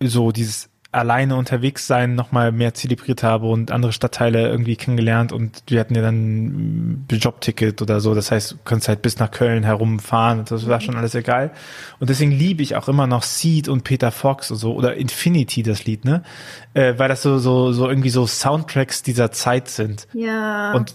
so 0.00 0.32
dieses 0.32 0.68
alleine 0.92 1.36
unterwegs 1.36 1.86
sein 1.86 2.14
nochmal 2.14 2.52
mehr 2.52 2.74
zelebriert 2.74 3.22
habe 3.22 3.46
und 3.46 3.70
andere 3.70 3.92
Stadtteile 3.92 4.48
irgendwie 4.48 4.76
kennengelernt 4.76 5.32
und 5.32 5.62
wir 5.66 5.80
hatten 5.80 5.94
ja 5.94 6.02
dann 6.02 7.06
ein 7.06 7.06
Jobticket 7.10 7.80
oder 7.80 7.98
so. 8.00 8.14
Das 8.14 8.30
heißt, 8.30 8.52
du 8.52 8.56
kannst 8.64 8.88
halt 8.88 9.00
bis 9.00 9.18
nach 9.18 9.30
Köln 9.30 9.64
herumfahren 9.64 10.40
und 10.40 10.50
das 10.50 10.68
war 10.68 10.80
schon 10.80 10.96
alles 10.96 11.16
geil. 11.24 11.50
Und 11.98 12.10
deswegen 12.10 12.30
liebe 12.30 12.62
ich 12.62 12.76
auch 12.76 12.88
immer 12.88 13.06
noch 13.06 13.22
Seed 13.22 13.68
und 13.68 13.84
Peter 13.84 14.12
Fox 14.12 14.50
und 14.50 14.58
so 14.58 14.74
oder 14.74 14.94
Infinity, 14.94 15.62
das 15.62 15.86
Lied, 15.86 16.04
ne? 16.04 16.22
Äh, 16.74 16.94
weil 16.98 17.08
das 17.08 17.22
so, 17.22 17.38
so, 17.38 17.72
so 17.72 17.88
irgendwie 17.88 18.10
so 18.10 18.26
Soundtracks 18.26 19.02
dieser 19.02 19.32
Zeit 19.32 19.68
sind. 19.68 20.06
ja. 20.12 20.72
Und 20.74 20.94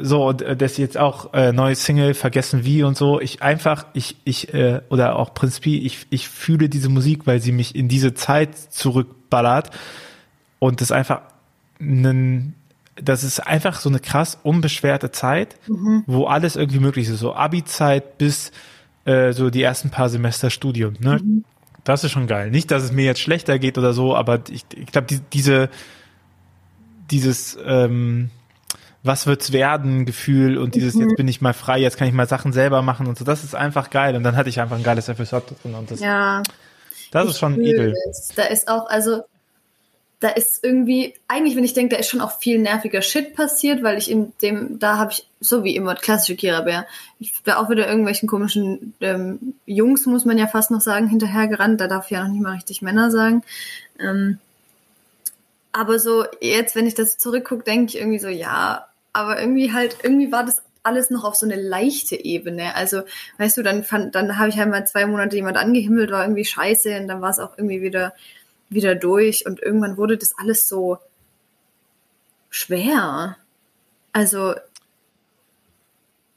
so, 0.00 0.26
und 0.26 0.42
äh, 0.42 0.56
das 0.56 0.76
jetzt 0.76 0.96
auch 0.96 1.34
äh, 1.34 1.52
neue 1.52 1.74
Single, 1.74 2.14
vergessen 2.14 2.64
wie 2.64 2.82
und 2.82 2.96
so. 2.96 3.20
Ich 3.20 3.42
einfach, 3.42 3.86
ich, 3.92 4.16
ich, 4.24 4.54
äh, 4.54 4.80
oder 4.88 5.16
auch 5.16 5.34
Prinz 5.34 5.60
ich, 5.64 6.06
ich 6.10 6.28
fühle 6.28 6.68
diese 6.68 6.88
Musik, 6.88 7.26
weil 7.26 7.40
sie 7.40 7.52
mich 7.52 7.74
in 7.74 7.88
diese 7.88 8.14
Zeit 8.14 8.56
zurückballert. 8.56 9.70
Und 10.58 10.80
das 10.80 10.92
einfach 10.92 11.22
ein, 11.80 12.54
das 12.94 13.24
ist 13.24 13.40
einfach 13.40 13.80
so 13.80 13.88
eine 13.88 14.00
krass 14.00 14.38
unbeschwerte 14.42 15.10
Zeit, 15.10 15.56
wo 16.06 16.26
alles 16.26 16.56
irgendwie 16.56 16.80
möglich 16.80 17.08
ist. 17.08 17.18
So 17.18 17.34
Abi-Zeit 17.34 18.18
bis 18.18 18.52
äh, 19.04 19.32
so 19.32 19.50
die 19.50 19.62
ersten 19.62 19.90
paar 19.90 20.08
Semester 20.08 20.50
Studium. 20.50 20.94
Ne? 21.00 21.20
Das 21.84 22.04
ist 22.04 22.12
schon 22.12 22.26
geil. 22.26 22.50
Nicht, 22.50 22.70
dass 22.70 22.82
es 22.82 22.92
mir 22.92 23.04
jetzt 23.04 23.20
schlechter 23.20 23.58
geht 23.58 23.78
oder 23.78 23.92
so, 23.92 24.14
aber 24.14 24.40
ich, 24.50 24.64
ich 24.74 24.86
glaube, 24.86 25.06
die, 25.06 25.20
diese, 25.32 25.70
dieses, 27.10 27.58
ähm, 27.64 28.30
was 29.02 29.26
wird's 29.26 29.52
werden 29.52 30.04
Gefühl 30.06 30.58
und 30.58 30.74
dieses 30.74 30.94
Mhm. 30.94 31.02
jetzt 31.08 31.16
bin 31.16 31.28
ich 31.28 31.40
mal 31.40 31.54
frei, 31.54 31.78
jetzt 31.78 31.96
kann 31.96 32.06
ich 32.08 32.14
mal 32.14 32.28
Sachen 32.28 32.52
selber 32.52 32.82
machen 32.82 33.06
und 33.06 33.18
so. 33.18 33.24
Das 33.24 33.44
ist 33.44 33.54
einfach 33.54 33.90
geil. 33.90 34.14
Und 34.16 34.22
dann 34.24 34.36
hatte 34.36 34.48
ich 34.50 34.60
einfach 34.60 34.76
ein 34.76 34.82
geiles 34.82 35.08
FSJ 35.08 35.36
drin 35.62 35.74
und 35.74 35.90
das, 35.90 36.00
Ja. 36.00 36.42
das 37.10 37.28
ist 37.30 37.38
schon 37.38 37.60
edel. 37.60 37.94
es. 38.10 38.28
Da 38.36 38.44
ist 38.44 38.68
auch, 38.68 38.88
also, 38.90 39.22
da 40.20 40.28
ist 40.28 40.62
irgendwie, 40.62 41.14
eigentlich, 41.28 41.56
wenn 41.56 41.64
ich 41.64 41.72
denke, 41.72 41.94
da 41.94 41.98
ist 42.00 42.10
schon 42.10 42.20
auch 42.20 42.38
viel 42.40 42.58
nerviger 42.58 43.00
Shit 43.00 43.34
passiert, 43.34 43.82
weil 43.82 43.96
ich 43.96 44.10
in 44.10 44.34
dem, 44.42 44.78
da 44.78 44.98
habe 44.98 45.12
ich, 45.12 45.26
so 45.40 45.64
wie 45.64 45.74
immer, 45.76 45.94
klassische 45.94 46.36
Kira-Bär, 46.36 46.86
ich 47.18 47.42
bin 47.42 47.54
auch 47.54 47.70
wieder 47.70 47.88
irgendwelchen 47.88 48.28
komischen 48.28 48.92
ähm, 49.00 49.54
Jungs, 49.64 50.04
muss 50.04 50.26
man 50.26 50.36
ja 50.36 50.46
fast 50.46 50.70
noch 50.70 50.82
sagen, 50.82 51.08
hinterhergerannt. 51.08 51.80
Da 51.80 51.86
darf 51.88 52.04
ich 52.04 52.10
ja 52.10 52.22
noch 52.22 52.30
nicht 52.30 52.42
mal 52.42 52.52
richtig 52.52 52.82
Männer 52.82 53.10
sagen. 53.10 53.42
Ähm, 53.98 54.38
aber 55.72 55.98
so, 55.98 56.26
jetzt, 56.42 56.74
wenn 56.74 56.86
ich 56.86 56.94
das 56.94 57.16
zurückgucke, 57.16 57.62
denke 57.64 57.86
ich 57.86 57.96
irgendwie 57.98 58.18
so, 58.18 58.28
ja, 58.28 58.86
aber 59.12 59.40
irgendwie 59.40 59.72
halt, 59.72 59.98
irgendwie 60.02 60.32
war 60.32 60.44
das 60.44 60.62
alles 60.82 61.10
noch 61.10 61.24
auf 61.24 61.34
so 61.36 61.46
eine 61.46 61.56
leichte 61.56 62.16
Ebene. 62.16 62.74
Also, 62.74 63.02
weißt 63.38 63.56
du, 63.58 63.62
dann 63.62 63.84
fand, 63.84 64.14
dann 64.14 64.38
habe 64.38 64.48
ich 64.48 64.58
halt 64.58 64.70
mal 64.70 64.86
zwei 64.86 65.06
Monate 65.06 65.36
jemand 65.36 65.56
angehimmelt, 65.58 66.10
war 66.10 66.22
irgendwie 66.24 66.44
scheiße 66.44 67.00
und 67.00 67.08
dann 67.08 67.20
war 67.20 67.30
es 67.30 67.38
auch 67.38 67.56
irgendwie 67.58 67.82
wieder, 67.82 68.14
wieder 68.70 68.94
durch 68.94 69.46
und 69.46 69.60
irgendwann 69.60 69.96
wurde 69.96 70.16
das 70.16 70.32
alles 70.38 70.68
so 70.68 70.98
schwer. 72.50 73.36
Also, 74.12 74.54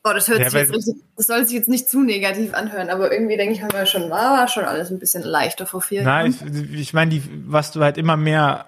oh, 0.04 0.12
das 0.14 0.28
hört 0.28 0.40
Ja, 0.40 0.46
sich 0.46 0.54
jetzt 0.54 0.74
richtig, 0.74 0.96
das 1.16 1.28
soll 1.28 1.46
sich 1.46 1.56
jetzt 1.56 1.70
nicht 1.70 1.90
zu 1.90 2.02
negativ 2.02 2.54
anhören, 2.54 2.90
aber 2.90 3.12
irgendwie 3.12 3.38
denke 3.38 3.54
ich 3.54 3.62
mir 3.64 3.86
schon, 3.86 4.10
war, 4.10 4.38
war 4.38 4.48
schon 4.48 4.66
alles 4.66 4.92
ein 4.92 5.00
bisschen 5.00 5.24
leichter 5.24 5.66
vor 5.66 5.82
vier 5.82 6.04
Nein, 6.04 6.32
Jahren. 6.32 6.72
ich, 6.74 6.80
ich 6.80 6.94
meine, 6.94 7.12
die, 7.12 7.24
was 7.48 7.72
du 7.72 7.82
halt 7.82 7.98
immer 7.98 8.18
mehr 8.18 8.66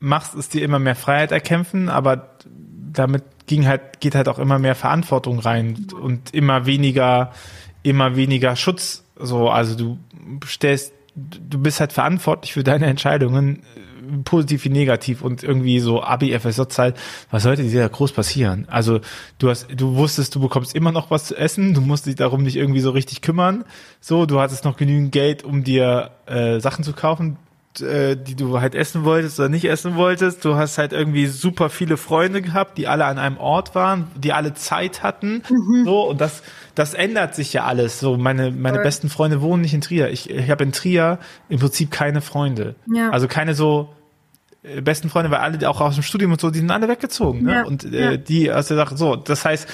machst, 0.00 0.34
ist 0.34 0.54
dir 0.54 0.62
immer 0.62 0.78
mehr 0.78 0.94
Freiheit 0.96 1.32
erkämpfen, 1.32 1.88
aber 1.88 2.36
damit 2.92 3.24
ging 3.46 3.66
halt, 3.66 4.00
geht 4.00 4.14
halt 4.14 4.28
auch 4.28 4.38
immer 4.38 4.58
mehr 4.58 4.74
Verantwortung 4.74 5.38
rein 5.38 5.86
und 6.00 6.34
immer 6.34 6.66
weniger, 6.66 7.32
immer 7.82 8.16
weniger 8.16 8.56
Schutz. 8.56 9.04
So, 9.16 9.50
also 9.50 9.74
du 9.74 9.98
stellst, 10.46 10.92
du 11.14 11.58
bist 11.58 11.80
halt 11.80 11.92
verantwortlich 11.92 12.52
für 12.52 12.62
deine 12.62 12.86
Entscheidungen, 12.86 13.62
äh, 13.76 14.22
positiv 14.24 14.64
wie 14.64 14.70
negativ 14.70 15.22
und 15.22 15.42
irgendwie 15.42 15.80
so 15.80 16.02
Abi, 16.02 16.38
FSJ-Zeit, 16.38 16.96
was 17.30 17.42
sollte 17.42 17.62
dir 17.62 17.80
da 17.80 17.88
groß 17.88 18.12
passieren? 18.12 18.66
Also 18.68 19.00
du 19.38 19.50
hast, 19.50 19.68
du 19.74 19.96
wusstest, 19.96 20.34
du 20.34 20.40
bekommst 20.40 20.74
immer 20.74 20.92
noch 20.92 21.10
was 21.10 21.24
zu 21.24 21.36
essen, 21.36 21.74
du 21.74 21.80
musst 21.80 22.06
dich 22.06 22.14
darum 22.14 22.42
nicht 22.42 22.56
irgendwie 22.56 22.80
so 22.80 22.90
richtig 22.90 23.22
kümmern. 23.22 23.64
So, 24.00 24.26
du 24.26 24.40
hattest 24.40 24.64
noch 24.64 24.76
genügend 24.76 25.12
Geld, 25.12 25.42
um 25.42 25.64
dir 25.64 26.12
äh, 26.26 26.60
Sachen 26.60 26.84
zu 26.84 26.92
kaufen, 26.92 27.36
äh, 27.80 28.16
die 28.16 28.34
du 28.34 28.60
halt 28.60 28.74
essen 28.74 29.04
wolltest 29.04 29.38
oder 29.38 29.48
nicht 29.48 29.64
essen 29.64 29.96
wolltest. 29.96 30.44
Du 30.44 30.56
hast 30.56 30.78
halt 30.78 30.92
irgendwie 30.92 31.26
super 31.26 31.70
viele 31.70 31.96
Freunde 31.96 32.42
gehabt, 32.42 32.78
die 32.78 32.86
alle 32.88 33.04
an 33.04 33.18
einem 33.18 33.38
Ort 33.38 33.74
waren, 33.74 34.08
die 34.16 34.32
alle 34.32 34.54
Zeit 34.54 35.02
hatten. 35.02 35.42
So, 35.84 36.02
und 36.08 36.20
das, 36.20 36.42
das 36.74 36.94
ändert 36.94 37.34
sich 37.34 37.52
ja 37.52 37.64
alles. 37.64 38.00
So, 38.00 38.16
meine, 38.16 38.50
meine 38.50 38.76
Voll. 38.76 38.84
besten 38.84 39.08
Freunde 39.08 39.40
wohnen 39.40 39.62
nicht 39.62 39.74
in 39.74 39.80
Trier. 39.80 40.10
Ich, 40.10 40.30
ich 40.30 40.50
habe 40.50 40.64
in 40.64 40.72
Trier 40.72 41.18
im 41.48 41.58
Prinzip 41.58 41.90
keine 41.90 42.20
Freunde. 42.20 42.74
Ja. 42.86 43.10
Also 43.10 43.28
keine 43.28 43.54
so 43.54 43.94
äh, 44.62 44.80
besten 44.80 45.10
Freunde, 45.10 45.30
weil 45.30 45.38
alle 45.38 45.68
auch 45.68 45.80
aus 45.80 45.94
dem 45.94 46.02
Studium 46.02 46.32
und 46.32 46.40
so, 46.40 46.50
die 46.50 46.58
sind 46.58 46.70
alle 46.70 46.88
weggezogen. 46.88 47.44
Ne? 47.44 47.52
Ja, 47.52 47.62
Und 47.64 47.84
äh, 47.84 48.12
ja. 48.12 48.16
die 48.16 48.46
Sache, 48.62 48.96
so, 48.96 49.16
das 49.16 49.44
heißt, 49.44 49.68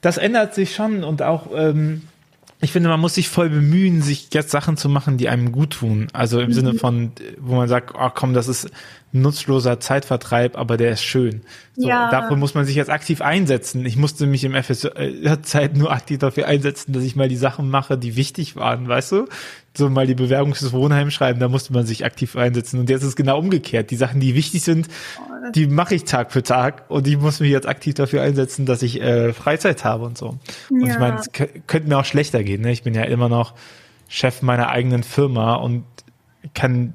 das 0.00 0.16
ändert 0.16 0.54
sich 0.54 0.74
schon 0.74 1.04
und 1.04 1.22
auch, 1.22 1.48
ähm, 1.54 2.02
ich 2.62 2.72
finde, 2.72 2.88
man 2.90 3.00
muss 3.00 3.14
sich 3.14 3.28
voll 3.28 3.48
bemühen, 3.48 4.02
sich 4.02 4.28
jetzt 4.32 4.50
Sachen 4.50 4.76
zu 4.76 4.88
machen, 4.88 5.16
die 5.16 5.28
einem 5.28 5.50
gut 5.52 5.70
tun. 5.70 6.08
Also 6.12 6.40
im 6.40 6.48
Mhm. 6.48 6.52
Sinne 6.52 6.74
von, 6.74 7.04
äh, 7.18 7.36
wo 7.38 7.54
man 7.54 7.68
sagt, 7.68 7.94
oh 7.94 8.10
komm, 8.14 8.34
das 8.34 8.48
ist 8.48 8.70
nutzloser 9.12 9.80
Zeitvertreib, 9.80 10.56
aber 10.56 10.76
der 10.76 10.92
ist 10.92 11.02
schön. 11.02 11.42
So, 11.76 11.88
Ja. 11.88 12.10
Dafür 12.10 12.36
muss 12.36 12.54
man 12.54 12.64
sich 12.64 12.76
jetzt 12.76 12.90
aktiv 12.90 13.22
einsetzen. 13.22 13.84
Ich 13.84 13.96
musste 13.96 14.26
mich 14.26 14.44
im 14.44 14.54
FSJ-Zeit 14.54 15.76
nur 15.76 15.90
aktiv 15.90 16.18
dafür 16.18 16.46
einsetzen, 16.46 16.92
dass 16.92 17.02
ich 17.02 17.16
mal 17.16 17.28
die 17.28 17.36
Sachen 17.36 17.70
mache, 17.70 17.98
die 17.98 18.14
wichtig 18.16 18.56
waren, 18.56 18.86
weißt 18.88 19.12
du? 19.12 19.26
So 19.76 19.88
mal 19.88 20.06
die 20.06 20.16
Bewerbung 20.16 20.54
fürs 20.54 20.72
Wohnheim 20.72 21.12
schreiben, 21.12 21.38
da 21.38 21.48
musste 21.48 21.72
man 21.72 21.86
sich 21.86 22.04
aktiv 22.04 22.34
einsetzen. 22.34 22.80
Und 22.80 22.90
jetzt 22.90 23.02
ist 23.02 23.10
es 23.10 23.16
genau 23.16 23.38
umgekehrt. 23.38 23.92
Die 23.92 23.96
Sachen, 23.96 24.18
die 24.18 24.34
wichtig 24.34 24.62
sind, 24.62 24.88
die 25.54 25.68
mache 25.68 25.94
ich 25.94 26.04
Tag 26.04 26.32
für 26.32 26.42
Tag 26.42 26.90
und 26.90 27.06
ich 27.06 27.16
muss 27.16 27.38
mich 27.38 27.50
jetzt 27.50 27.68
aktiv 27.68 27.94
dafür 27.94 28.22
einsetzen, 28.22 28.66
dass 28.66 28.82
ich 28.82 29.00
äh, 29.00 29.32
Freizeit 29.32 29.84
habe 29.84 30.04
und 30.04 30.18
so. 30.18 30.38
Und 30.70 30.86
ich 30.88 30.98
meine, 30.98 31.20
es 31.20 31.32
kö- 31.32 31.48
könnte 31.68 31.88
mir 31.88 31.98
auch 31.98 32.04
schlechter 32.04 32.42
gehen. 32.42 32.62
Ne? 32.62 32.72
Ich 32.72 32.82
bin 32.82 32.94
ja 32.94 33.04
immer 33.04 33.28
noch 33.28 33.54
Chef 34.08 34.42
meiner 34.42 34.70
eigenen 34.70 35.04
Firma 35.04 35.54
und 35.54 35.84
kann, 36.52 36.94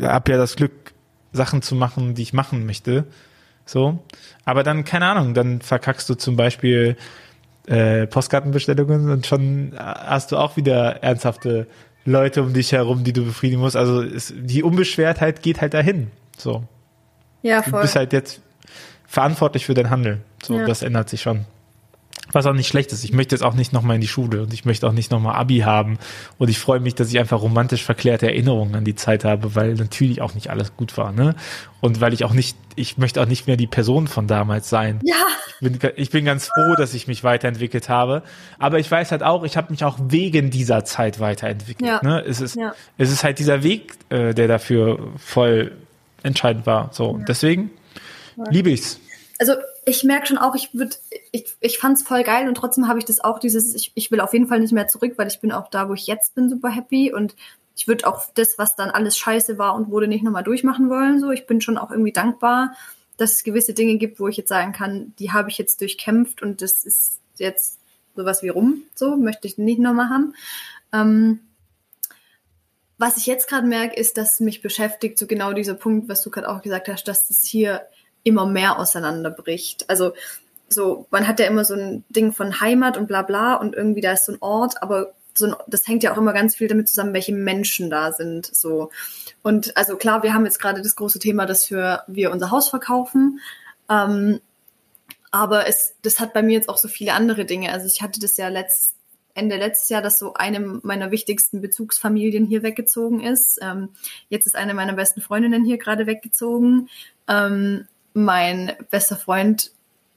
habe 0.00 0.30
ja 0.32 0.38
das 0.38 0.54
Glück, 0.54 0.72
Sachen 1.32 1.62
zu 1.62 1.74
machen, 1.74 2.14
die 2.14 2.22
ich 2.22 2.32
machen 2.32 2.64
möchte. 2.64 3.06
So. 3.66 3.98
Aber 4.44 4.62
dann, 4.62 4.84
keine 4.84 5.06
Ahnung, 5.06 5.34
dann 5.34 5.60
verkackst 5.60 6.08
du 6.08 6.14
zum 6.14 6.36
Beispiel 6.36 6.96
äh, 7.66 8.06
Postkartenbestellungen 8.06 9.10
und 9.10 9.26
schon 9.26 9.72
hast 9.76 10.30
du 10.30 10.36
auch 10.36 10.56
wieder 10.56 11.02
ernsthafte 11.02 11.66
Leute 12.04 12.42
um 12.42 12.52
dich 12.52 12.72
herum, 12.72 13.02
die 13.04 13.12
du 13.12 13.24
befriedigen 13.24 13.60
musst. 13.62 13.76
Also 13.76 14.02
es, 14.02 14.32
die 14.36 14.62
Unbeschwertheit 14.62 15.42
geht 15.42 15.60
halt 15.60 15.74
dahin. 15.74 16.10
So. 16.36 16.64
Ja, 17.42 17.62
Du 17.62 17.70
voll. 17.70 17.82
bist 17.82 17.96
halt 17.96 18.12
jetzt 18.12 18.40
verantwortlich 19.06 19.64
für 19.66 19.74
dein 19.74 19.90
Handeln. 19.90 20.22
So, 20.42 20.58
Ja. 20.58 20.66
das 20.66 20.82
ändert 20.82 21.08
sich 21.08 21.22
schon. 21.22 21.46
Was 22.34 22.46
auch 22.46 22.52
nicht 22.52 22.68
schlecht 22.68 22.92
ist. 22.92 23.04
Ich 23.04 23.12
möchte 23.12 23.34
jetzt 23.34 23.42
auch 23.42 23.54
nicht 23.54 23.72
nochmal 23.72 23.94
in 23.94 24.00
die 24.00 24.08
Schule 24.08 24.42
und 24.42 24.52
ich 24.52 24.64
möchte 24.64 24.86
auch 24.88 24.92
nicht 24.92 25.10
nochmal 25.10 25.36
Abi 25.36 25.60
haben. 25.60 25.98
Und 26.36 26.48
ich 26.50 26.58
freue 26.58 26.80
mich, 26.80 26.94
dass 26.94 27.08
ich 27.08 27.18
einfach 27.18 27.40
romantisch 27.40 27.84
verklärte 27.84 28.26
Erinnerungen 28.26 28.74
an 28.74 28.84
die 28.84 28.94
Zeit 28.96 29.24
habe, 29.24 29.54
weil 29.54 29.74
natürlich 29.74 30.20
auch 30.20 30.34
nicht 30.34 30.50
alles 30.50 30.76
gut 30.76 30.96
war, 30.98 31.12
ne? 31.12 31.34
Und 31.80 32.00
weil 32.00 32.12
ich 32.12 32.24
auch 32.24 32.32
nicht, 32.32 32.56
ich 32.76 32.98
möchte 32.98 33.20
auch 33.22 33.26
nicht 33.26 33.46
mehr 33.46 33.56
die 33.56 33.66
Person 33.66 34.08
von 34.08 34.26
damals 34.26 34.68
sein. 34.68 35.00
ja, 35.04 35.14
Ich 35.60 35.78
bin, 35.78 35.90
ich 35.96 36.10
bin 36.10 36.24
ganz 36.24 36.46
froh, 36.46 36.74
dass 36.76 36.92
ich 36.94 37.06
mich 37.06 37.22
weiterentwickelt 37.22 37.88
habe. 37.88 38.22
Aber 38.58 38.78
ich 38.78 38.90
weiß 38.90 39.12
halt 39.12 39.22
auch, 39.22 39.44
ich 39.44 39.56
habe 39.56 39.70
mich 39.70 39.84
auch 39.84 39.98
wegen 40.00 40.50
dieser 40.50 40.84
Zeit 40.84 41.20
weiterentwickelt. 41.20 41.86
Ja. 41.88 42.00
Ne? 42.02 42.24
Es, 42.26 42.40
ist, 42.40 42.56
Ja. 42.56 42.74
es 42.98 43.12
ist 43.12 43.22
halt 43.22 43.38
dieser 43.38 43.62
Weg, 43.62 43.92
äh, 44.08 44.34
der 44.34 44.48
dafür 44.48 45.12
voll 45.18 45.72
entscheidend 46.22 46.66
war. 46.66 46.88
So, 46.92 47.06
und 47.10 47.28
deswegen 47.28 47.70
liebe 48.50 48.70
ich's. 48.70 48.98
also 49.38 49.52
ich 49.86 50.04
merke 50.04 50.26
schon 50.26 50.38
auch, 50.38 50.54
ich 50.54 50.74
würde, 50.74 50.96
ich, 51.32 51.56
ich 51.60 51.78
fand's 51.78 52.02
voll 52.02 52.22
geil 52.22 52.48
und 52.48 52.54
trotzdem 52.54 52.88
habe 52.88 52.98
ich 52.98 53.04
das 53.04 53.20
auch 53.20 53.38
dieses, 53.38 53.74
ich, 53.74 53.92
ich 53.94 54.10
will 54.10 54.20
auf 54.20 54.32
jeden 54.32 54.46
Fall 54.46 54.60
nicht 54.60 54.72
mehr 54.72 54.88
zurück, 54.88 55.14
weil 55.16 55.28
ich 55.28 55.40
bin 55.40 55.52
auch 55.52 55.68
da, 55.68 55.88
wo 55.88 55.94
ich 55.94 56.06
jetzt 56.06 56.34
bin, 56.34 56.48
super 56.48 56.70
happy 56.70 57.12
und 57.12 57.34
ich 57.76 57.88
würde 57.88 58.06
auch 58.06 58.24
das, 58.34 58.56
was 58.56 58.76
dann 58.76 58.90
alles 58.90 59.18
scheiße 59.18 59.58
war 59.58 59.74
und 59.74 59.90
wurde 59.90 60.08
nicht 60.08 60.22
nochmal 60.22 60.44
durchmachen 60.44 60.88
wollen. 60.88 61.20
So, 61.20 61.30
ich 61.30 61.46
bin 61.46 61.60
schon 61.60 61.76
auch 61.76 61.90
irgendwie 61.90 62.12
dankbar, 62.12 62.74
dass 63.16 63.32
es 63.32 63.44
gewisse 63.44 63.74
Dinge 63.74 63.96
gibt, 63.96 64.20
wo 64.20 64.28
ich 64.28 64.36
jetzt 64.36 64.48
sagen 64.48 64.72
kann, 64.72 65.12
die 65.18 65.32
habe 65.32 65.50
ich 65.50 65.58
jetzt 65.58 65.80
durchkämpft 65.80 66.40
und 66.42 66.62
das 66.62 66.84
ist 66.84 67.20
jetzt 67.36 67.78
sowas 68.14 68.42
wie 68.42 68.48
rum. 68.48 68.82
So 68.94 69.16
möchte 69.16 69.48
ich 69.48 69.58
nicht 69.58 69.80
nochmal 69.80 70.08
haben. 70.08 70.34
Ähm, 70.92 71.40
was 72.96 73.16
ich 73.16 73.26
jetzt 73.26 73.48
gerade 73.48 73.66
merke, 73.66 73.96
ist, 73.96 74.16
dass 74.18 74.38
mich 74.38 74.62
beschäftigt 74.62 75.18
so 75.18 75.26
genau 75.26 75.52
dieser 75.52 75.74
Punkt, 75.74 76.08
was 76.08 76.22
du 76.22 76.30
gerade 76.30 76.48
auch 76.48 76.62
gesagt 76.62 76.88
hast, 76.88 77.08
dass 77.08 77.26
das 77.26 77.44
hier 77.44 77.82
immer 78.24 78.46
mehr 78.46 78.78
auseinanderbricht. 78.78 79.88
Also 79.88 80.12
so, 80.68 81.06
man 81.10 81.28
hat 81.28 81.38
ja 81.38 81.46
immer 81.46 81.64
so 81.64 81.74
ein 81.74 82.04
Ding 82.08 82.32
von 82.32 82.60
Heimat 82.60 82.96
und 82.96 83.06
bla 83.06 83.22
bla 83.22 83.54
und 83.54 83.74
irgendwie 83.74 84.00
da 84.00 84.12
ist 84.12 84.26
so 84.26 84.32
ein 84.32 84.38
Ort, 84.40 84.82
aber 84.82 85.12
so 85.34 85.46
ein, 85.46 85.54
das 85.66 85.86
hängt 85.86 86.02
ja 86.02 86.12
auch 86.12 86.18
immer 86.18 86.32
ganz 86.32 86.56
viel 86.56 86.68
damit 86.68 86.88
zusammen, 86.88 87.12
welche 87.12 87.34
Menschen 87.34 87.90
da 87.90 88.12
sind. 88.12 88.46
So. 88.46 88.90
Und 89.42 89.76
also 89.76 89.96
klar, 89.96 90.22
wir 90.22 90.32
haben 90.32 90.44
jetzt 90.44 90.60
gerade 90.60 90.82
das 90.82 90.96
große 90.96 91.18
Thema, 91.18 91.46
dass 91.46 91.70
wir, 91.70 92.02
wir 92.06 92.30
unser 92.30 92.50
Haus 92.50 92.68
verkaufen. 92.68 93.40
Ähm, 93.88 94.40
aber 95.30 95.66
es, 95.66 95.94
das 96.02 96.20
hat 96.20 96.32
bei 96.32 96.42
mir 96.42 96.52
jetzt 96.52 96.68
auch 96.68 96.78
so 96.78 96.88
viele 96.88 97.12
andere 97.12 97.44
Dinge. 97.44 97.72
Also 97.72 97.86
ich 97.86 98.02
hatte 98.02 98.20
das 98.20 98.36
ja 98.36 98.48
letzt, 98.48 98.94
Ende 99.34 99.56
letztes 99.56 99.88
Jahr, 99.88 100.00
dass 100.00 100.20
so 100.20 100.34
eine 100.34 100.60
meiner 100.60 101.10
wichtigsten 101.10 101.60
Bezugsfamilien 101.60 102.46
hier 102.46 102.62
weggezogen 102.62 103.20
ist. 103.20 103.58
Ähm, 103.60 103.88
jetzt 104.28 104.46
ist 104.46 104.54
eine 104.54 104.74
meiner 104.74 104.92
besten 104.92 105.20
Freundinnen 105.20 105.64
hier 105.64 105.78
gerade 105.78 106.06
weggezogen. 106.06 106.88
Ähm, 107.26 107.88
mein 108.14 108.72
bester 108.90 109.16
Freund 109.16 109.72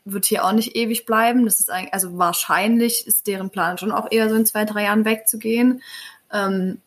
wird 0.06 0.26
hier 0.26 0.46
auch 0.46 0.54
nicht 0.54 0.76
ewig 0.76 1.06
bleiben. 1.06 1.44
Das 1.44 1.60
ist 1.60 1.70
eigentlich, 1.70 1.94
also 1.94 2.18
wahrscheinlich 2.18 3.06
ist 3.06 3.28
deren 3.28 3.50
Plan 3.50 3.78
schon 3.78 3.92
auch 3.92 4.10
eher 4.10 4.30
so 4.30 4.36
in 4.36 4.46
zwei, 4.46 4.64
drei 4.64 4.84
Jahren 4.84 5.04
wegzugehen. 5.04 5.82
Ähm, 6.32 6.80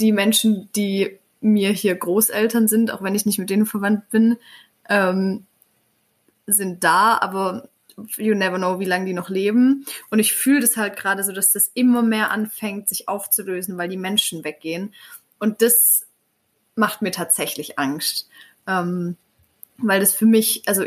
die 0.00 0.12
Menschen, 0.12 0.68
die 0.74 1.18
mir 1.40 1.70
hier 1.70 1.94
Großeltern 1.94 2.66
sind, 2.66 2.90
auch 2.90 3.02
wenn 3.02 3.14
ich 3.14 3.26
nicht 3.26 3.38
mit 3.38 3.50
denen 3.50 3.66
verwandt 3.66 4.08
bin, 4.10 4.36
ähm, 4.88 5.46
sind 6.46 6.82
da, 6.82 7.18
aber 7.18 7.68
you 8.16 8.34
never 8.34 8.58
know, 8.58 8.78
wie 8.78 8.84
lange 8.84 9.06
die 9.06 9.14
noch 9.14 9.28
leben. 9.28 9.86
Und 10.10 10.18
ich 10.18 10.34
fühle 10.34 10.60
das 10.60 10.76
halt 10.76 10.96
gerade 10.96 11.22
so, 11.24 11.32
dass 11.32 11.52
das 11.52 11.70
immer 11.74 12.02
mehr 12.02 12.30
anfängt, 12.30 12.88
sich 12.88 13.08
aufzulösen, 13.08 13.78
weil 13.78 13.88
die 13.88 13.96
Menschen 13.96 14.44
weggehen. 14.44 14.94
Und 15.38 15.62
das 15.62 16.06
macht 16.74 17.02
mir 17.02 17.10
tatsächlich 17.10 17.78
Angst. 17.78 18.28
Ähm, 18.66 19.16
weil 19.78 20.00
das 20.00 20.14
für 20.14 20.26
mich, 20.26 20.62
also 20.66 20.84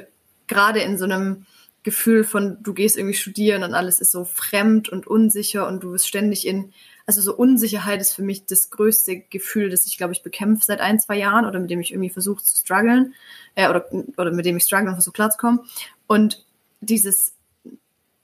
gerade 0.48 0.80
in 0.80 0.98
so 0.98 1.06
einem 1.06 1.46
Gefühl 1.84 2.24
von, 2.24 2.62
du 2.62 2.74
gehst 2.74 2.98
irgendwie 2.98 3.16
studieren 3.16 3.64
und 3.64 3.74
alles 3.74 4.02
ist 4.02 4.12
so 4.12 4.26
fremd 4.26 4.90
und 4.90 5.08
unsicher 5.08 5.68
und 5.68 5.82
du 5.82 5.94
bist 5.94 6.08
ständig 6.08 6.46
in, 6.46 6.74
also 7.06 7.22
so 7.22 7.36
Unsicherheit 7.36 8.02
ist 8.02 8.14
für 8.14 8.22
mich 8.22 8.46
das 8.46 8.70
größte 8.70 9.22
Gefühl, 9.30 9.70
das 9.70 9.86
ich, 9.86 9.98
glaube 9.98 10.14
ich, 10.14 10.22
bekämpfe 10.22 10.66
seit 10.66 10.82
ein, 10.82 11.00
zwei 11.00 11.18
Jahren 11.18 11.46
oder 11.46 11.60
mit 11.60 11.70
dem 11.70 11.80
ich 11.80 11.92
irgendwie 11.92 12.10
versuche 12.10 12.44
zu 12.44 12.58
strugglen 12.58 13.14
äh, 13.56 13.70
oder, 13.70 13.86
oder 14.18 14.32
mit 14.32 14.46
dem 14.46 14.58
ich 14.58 14.64
struggle 14.64 14.90
und 14.90 14.96
versuche 14.96 15.14
klarzukommen. 15.14 15.62
Und 16.06 16.46
dieses 16.82 17.34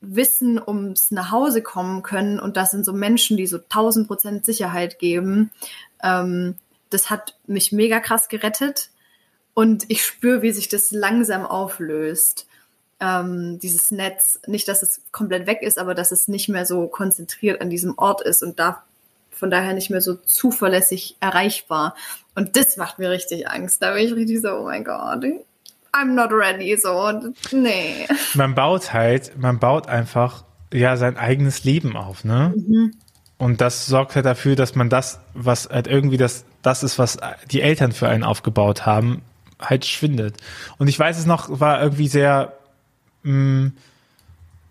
Wissen 0.02 0.62
ums 0.62 1.12
nach 1.12 1.32
Hause 1.32 1.62
kommen 1.62 2.04
können 2.04 2.40
und 2.40 2.58
das 2.58 2.72
sind 2.72 2.86
so 2.86 2.94
Menschen, 2.94 3.38
die 3.38 3.48
so 3.48 3.58
1000 3.58 4.08
Prozent 4.08 4.46
Sicherheit 4.46 5.00
geben, 5.00 5.52
ähm, 6.04 6.56
das 6.90 7.10
hat 7.10 7.38
mich 7.48 7.72
mega 7.72 8.00
krass 8.00 8.28
gerettet 8.30 8.90
und 9.56 9.86
ich 9.88 10.04
spüre, 10.06 10.44
wie 10.44 10.52
sich 10.52 10.68
das 10.68 10.92
langsam 10.92 11.46
auflöst. 11.46 12.46
Ähm, 13.00 13.58
dieses 13.60 13.90
Netz, 13.90 14.40
nicht, 14.46 14.68
dass 14.68 14.84
es 14.84 15.02
komplett 15.12 15.48
weg 15.48 15.62
ist, 15.62 15.80
aber 15.80 15.96
dass 15.96 16.12
es 16.12 16.28
nicht 16.28 16.50
mehr 16.50 16.66
so 16.66 16.88
konzentriert 16.88 17.62
an 17.62 17.70
diesem 17.70 17.98
Ort 17.98 18.22
ist 18.22 18.44
und 18.44 18.60
da 18.60 18.84
von 19.32 19.50
daher 19.50 19.74
nicht 19.74 19.90
mehr 19.90 20.02
so 20.02 20.16
zuverlässig 20.16 21.16
erreichbar. 21.20 21.96
Und 22.36 22.56
das 22.58 22.78
macht 22.78 23.00
mir 23.00 23.10
richtig 23.10 23.50
Angst. 23.50 23.82
Da 23.82 23.94
bin 23.94 24.06
ich 24.06 24.14
richtig 24.14 24.42
so, 24.42 24.50
oh 24.50 24.64
mein 24.66 24.84
Gott, 24.84 25.24
I'm 25.94 26.14
not 26.14 26.32
ready, 26.32 26.76
so, 26.78 27.12
nee. 27.52 28.08
Man 28.34 28.56
baut 28.56 28.92
halt, 28.92 29.38
man 29.38 29.60
baut 29.60 29.88
einfach, 29.88 30.44
ja, 30.74 30.98
sein 30.98 31.18
eigenes 31.18 31.64
Leben 31.64 31.96
auf, 31.96 32.26
ne? 32.26 32.54
Mhm. 32.56 32.94
Und 33.38 33.62
das 33.62 33.86
sorgt 33.86 34.16
halt 34.16 34.26
dafür, 34.26 34.58
dass 34.58 34.76
man 34.76 34.90
das, 34.90 35.20
was 35.34 35.70
halt 35.70 35.88
irgendwie 35.88 36.18
das, 36.18 36.44
das 36.62 36.84
ist, 36.84 37.00
was 37.00 37.18
die 37.52 37.62
Eltern 37.62 37.94
für 37.94 38.10
einen 38.10 38.24
aufgebaut 38.24 38.86
haben, 38.86 39.22
halt 39.60 39.86
schwindet. 39.86 40.38
Und 40.78 40.88
ich 40.88 40.98
weiß 40.98 41.18
es 41.18 41.26
noch, 41.26 41.60
war 41.60 41.82
irgendwie 41.82 42.08
sehr, 42.08 42.54
mh, 43.24 43.34
mm, 43.34 43.74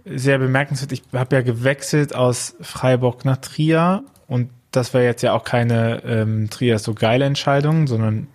sehr 0.06 0.38
bemerkenswert. 0.38 0.92
Ich 0.92 1.02
habe 1.12 1.36
ja 1.36 1.42
gewechselt 1.42 2.14
aus 2.14 2.56
Freiburg 2.60 3.24
nach 3.24 3.38
Trier 3.38 4.04
und 4.28 4.50
das 4.70 4.92
wäre 4.92 5.04
jetzt 5.04 5.22
ja 5.22 5.32
auch 5.32 5.44
keine 5.44 6.02
ähm, 6.04 6.50
Trier 6.50 6.78
so 6.78 6.94
geile 6.94 7.24
Entscheidung, 7.24 7.86
sondern 7.86 8.26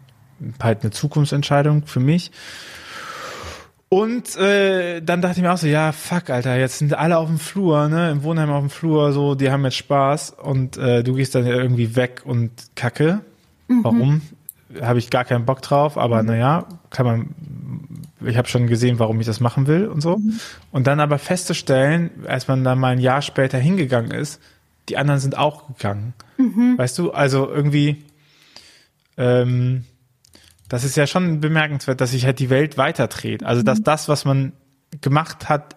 halt 0.61 0.81
eine 0.81 0.91
Zukunftsentscheidung 0.91 1.85
für 1.85 1.99
mich. 1.99 2.31
Und 3.89 4.37
äh, 4.37 5.01
dann 5.01 5.21
dachte 5.21 5.39
ich 5.39 5.43
mir 5.43 5.51
auch 5.51 5.57
so, 5.57 5.65
ja, 5.65 5.91
fuck, 5.91 6.29
Alter, 6.29 6.57
jetzt 6.57 6.77
sind 6.77 6.93
alle 6.93 7.17
auf 7.17 7.27
dem 7.27 7.39
Flur, 7.39 7.89
ne, 7.89 8.11
im 8.11 8.21
Wohnheim 8.21 8.51
auf 8.51 8.61
dem 8.61 8.69
Flur, 8.69 9.13
so, 9.13 9.33
die 9.33 9.49
haben 9.49 9.63
jetzt 9.65 9.77
Spaß 9.77 10.35
und 10.41 10.77
äh, 10.77 11.03
du 11.03 11.15
gehst 11.15 11.33
dann 11.33 11.47
irgendwie 11.47 11.95
weg 11.95 12.21
und 12.23 12.51
kacke. 12.75 13.21
Mhm. 13.67 13.83
Warum? 13.83 14.21
Habe 14.81 14.99
ich 14.99 15.09
gar 15.09 15.25
keinen 15.25 15.45
Bock 15.45 15.61
drauf, 15.61 15.97
aber 15.97 16.21
mhm. 16.21 16.27
naja, 16.27 16.65
kann 16.89 17.05
man, 17.05 17.35
ich 18.21 18.37
habe 18.37 18.47
schon 18.47 18.67
gesehen, 18.67 18.99
warum 18.99 19.19
ich 19.19 19.25
das 19.25 19.39
machen 19.39 19.67
will 19.67 19.87
und 19.87 20.01
so. 20.01 20.17
Mhm. 20.17 20.39
Und 20.71 20.87
dann 20.87 20.99
aber 20.99 21.17
festzustellen, 21.17 22.11
als 22.27 22.47
man 22.47 22.63
dann 22.63 22.79
mal 22.79 22.93
ein 22.93 22.99
Jahr 22.99 23.21
später 23.21 23.57
hingegangen 23.57 24.11
ist, 24.11 24.39
die 24.89 24.97
anderen 24.97 25.19
sind 25.19 25.37
auch 25.37 25.67
gegangen. 25.67 26.13
Mhm. 26.37 26.77
Weißt 26.77 26.97
du, 26.97 27.11
also 27.11 27.49
irgendwie, 27.49 28.03
ähm, 29.17 29.85
das 30.67 30.83
ist 30.83 30.95
ja 30.97 31.07
schon 31.07 31.41
bemerkenswert, 31.41 31.99
dass 32.01 32.11
sich 32.11 32.25
halt 32.25 32.39
die 32.39 32.49
Welt 32.49 32.77
weiterdreht. 32.77 33.43
Also, 33.43 33.63
dass 33.63 33.79
mhm. 33.79 33.83
das, 33.83 34.07
was 34.07 34.25
man 34.25 34.53
gemacht 35.01 35.49
hat, 35.49 35.75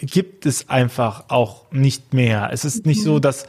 äh, 0.00 0.06
gibt 0.06 0.46
es 0.46 0.68
einfach 0.68 1.24
auch 1.28 1.70
nicht 1.70 2.14
mehr. 2.14 2.50
Es 2.52 2.64
ist 2.64 2.86
nicht 2.86 3.02
so, 3.02 3.16
mhm. 3.16 3.20
dass, 3.20 3.46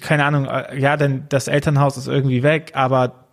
keine 0.00 0.24
Ahnung, 0.24 0.46
äh, 0.46 0.78
ja, 0.78 0.96
denn 0.96 1.24
das 1.28 1.48
Elternhaus 1.48 1.96
ist 1.96 2.08
irgendwie 2.08 2.42
weg, 2.42 2.72
aber 2.74 3.27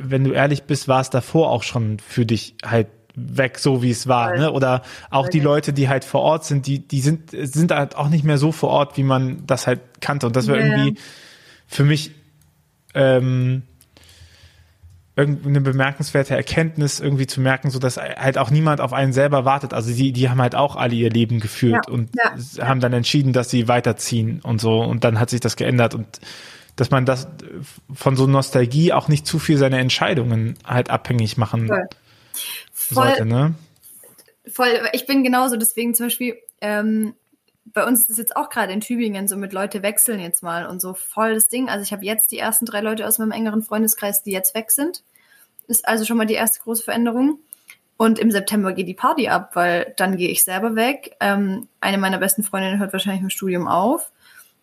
wenn 0.00 0.24
du 0.24 0.32
ehrlich 0.32 0.64
bist, 0.64 0.88
war 0.88 1.00
es 1.00 1.10
davor 1.10 1.50
auch 1.50 1.62
schon 1.62 1.98
für 1.98 2.26
dich 2.26 2.56
halt 2.64 2.88
weg, 3.14 3.58
so 3.58 3.82
wie 3.82 3.90
es 3.90 4.06
war, 4.06 4.36
ne? 4.36 4.52
Oder 4.52 4.82
auch 5.10 5.28
die 5.28 5.40
Leute, 5.40 5.72
die 5.72 5.88
halt 5.88 6.04
vor 6.04 6.20
Ort 6.20 6.44
sind, 6.44 6.66
die, 6.66 6.86
die 6.86 7.00
sind, 7.00 7.30
sind 7.32 7.72
halt 7.72 7.96
auch 7.96 8.08
nicht 8.08 8.24
mehr 8.24 8.38
so 8.38 8.52
vor 8.52 8.70
Ort, 8.70 8.96
wie 8.96 9.02
man 9.02 9.44
das 9.46 9.66
halt 9.66 9.80
kannte. 10.00 10.26
Und 10.26 10.36
das 10.36 10.46
war 10.46 10.56
yeah. 10.56 10.66
irgendwie 10.66 11.00
für 11.66 11.84
mich 11.84 12.12
ähm, 12.94 13.62
irgendeine 15.16 15.60
bemerkenswerte 15.60 16.36
Erkenntnis 16.36 17.00
irgendwie 17.00 17.26
zu 17.26 17.40
merken, 17.40 17.70
so 17.70 17.80
dass 17.80 17.96
halt 17.96 18.38
auch 18.38 18.50
niemand 18.50 18.80
auf 18.80 18.92
einen 18.92 19.12
selber 19.12 19.44
wartet. 19.44 19.74
Also 19.74 19.92
die, 19.92 20.12
die 20.12 20.30
haben 20.30 20.40
halt 20.40 20.54
auch 20.54 20.76
alle 20.76 20.94
ihr 20.94 21.10
Leben 21.10 21.40
geführt 21.40 21.86
ja, 21.88 21.92
und 21.92 22.10
ja, 22.14 22.64
haben 22.64 22.78
dann 22.78 22.92
entschieden, 22.92 23.32
dass 23.32 23.50
sie 23.50 23.66
weiterziehen 23.66 24.40
und 24.42 24.60
so. 24.60 24.80
Und 24.80 25.02
dann 25.02 25.18
hat 25.18 25.30
sich 25.30 25.40
das 25.40 25.56
geändert 25.56 25.94
und 25.94 26.06
dass 26.78 26.90
man 26.90 27.04
das 27.04 27.28
von 27.92 28.16
so 28.16 28.26
Nostalgie 28.26 28.92
auch 28.92 29.08
nicht 29.08 29.26
zu 29.26 29.38
viel 29.38 29.58
seine 29.58 29.78
Entscheidungen 29.78 30.56
halt 30.64 30.90
abhängig 30.90 31.36
machen 31.36 31.68
Voll. 32.72 33.04
sollte, 33.04 33.26
ne? 33.26 33.54
Voll, 34.46 34.68
ich 34.92 35.06
bin 35.06 35.24
genauso, 35.24 35.56
deswegen 35.56 35.94
zum 35.94 36.06
Beispiel, 36.06 36.38
ähm, 36.60 37.14
bei 37.64 37.84
uns 37.84 38.00
ist 38.00 38.10
es 38.10 38.16
jetzt 38.18 38.36
auch 38.36 38.48
gerade 38.48 38.72
in 38.72 38.80
Tübingen 38.80 39.28
so 39.28 39.36
mit 39.36 39.52
Leute 39.52 39.82
wechseln 39.82 40.20
jetzt 40.20 40.42
mal 40.42 40.66
und 40.66 40.80
so 40.80 40.94
voll 40.94 41.34
das 41.34 41.48
Ding. 41.48 41.68
Also 41.68 41.82
ich 41.82 41.92
habe 41.92 42.04
jetzt 42.04 42.30
die 42.30 42.38
ersten 42.38 42.64
drei 42.64 42.80
Leute 42.80 43.06
aus 43.06 43.18
meinem 43.18 43.32
engeren 43.32 43.62
Freundeskreis, 43.62 44.22
die 44.22 44.30
jetzt 44.30 44.54
weg 44.54 44.70
sind. 44.70 45.02
Ist 45.66 45.86
also 45.86 46.04
schon 46.04 46.16
mal 46.16 46.26
die 46.26 46.34
erste 46.34 46.60
große 46.60 46.82
Veränderung. 46.82 47.40
Und 47.98 48.20
im 48.20 48.30
September 48.30 48.72
geht 48.72 48.86
die 48.86 48.94
Party 48.94 49.28
ab, 49.28 49.50
weil 49.54 49.92
dann 49.96 50.16
gehe 50.16 50.30
ich 50.30 50.44
selber 50.44 50.76
weg. 50.76 51.16
Ähm, 51.20 51.68
eine 51.80 51.98
meiner 51.98 52.18
besten 52.18 52.44
Freundinnen 52.44 52.78
hört 52.78 52.92
wahrscheinlich 52.92 53.22
im 53.22 53.30
Studium 53.30 53.66
auf. 53.66 54.12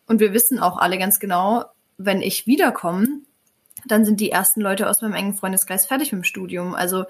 Und 0.07 0.19
wir 0.19 0.33
wissen 0.33 0.59
auch 0.59 0.77
alle 0.77 0.97
ganz 0.97 1.19
genau, 1.19 1.65
wenn 1.97 2.21
ich 2.21 2.47
wiederkomme, 2.47 3.07
dann 3.87 4.05
sind 4.05 4.19
die 4.19 4.31
ersten 4.31 4.61
Leute 4.61 4.89
aus 4.89 5.01
meinem 5.01 5.13
engen 5.13 5.35
Freundeskreis 5.35 5.85
fertig 5.85 6.11
mit 6.11 6.21
dem 6.21 6.25
Studium. 6.25 6.73
Also 6.73 7.05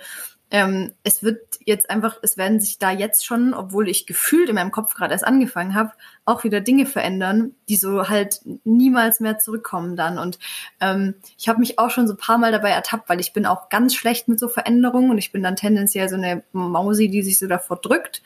ähm, 0.51 0.93
es 1.03 1.23
wird 1.23 1.41
jetzt 1.65 1.89
einfach, 1.89 2.17
es 2.21 2.37
werden 2.37 2.59
sich 2.59 2.77
da 2.77 2.91
jetzt 2.91 3.25
schon, 3.25 3.53
obwohl 3.53 3.89
ich 3.89 4.05
gefühlt 4.05 4.47
in 4.47 4.55
meinem 4.55 4.71
Kopf 4.71 4.93
gerade 4.93 5.13
erst 5.13 5.25
angefangen 5.25 5.73
habe, 5.73 5.91
auch 6.23 6.43
wieder 6.43 6.61
Dinge 6.61 6.85
verändern, 6.85 7.55
die 7.67 7.77
so 7.77 8.09
halt 8.09 8.41
niemals 8.63 9.19
mehr 9.19 9.39
zurückkommen 9.39 9.95
dann. 9.95 10.19
Und 10.19 10.37
ähm, 10.81 11.15
ich 11.37 11.49
habe 11.49 11.59
mich 11.59 11.79
auch 11.79 11.89
schon 11.89 12.07
so 12.07 12.13
ein 12.13 12.17
paar 12.17 12.37
Mal 12.37 12.51
dabei 12.51 12.69
ertappt, 12.69 13.09
weil 13.09 13.19
ich 13.19 13.33
bin 13.33 13.45
auch 13.45 13.69
ganz 13.69 13.95
schlecht 13.95 14.27
mit 14.27 14.39
so 14.39 14.47
Veränderungen 14.47 15.09
und 15.09 15.17
ich 15.17 15.31
bin 15.31 15.41
dann 15.41 15.55
tendenziell 15.55 16.09
so 16.09 16.15
eine 16.15 16.43
Mausi, 16.51 17.09
die 17.09 17.23
sich 17.23 17.39
so 17.39 17.47
davor 17.47 17.77
drückt. 17.77 18.21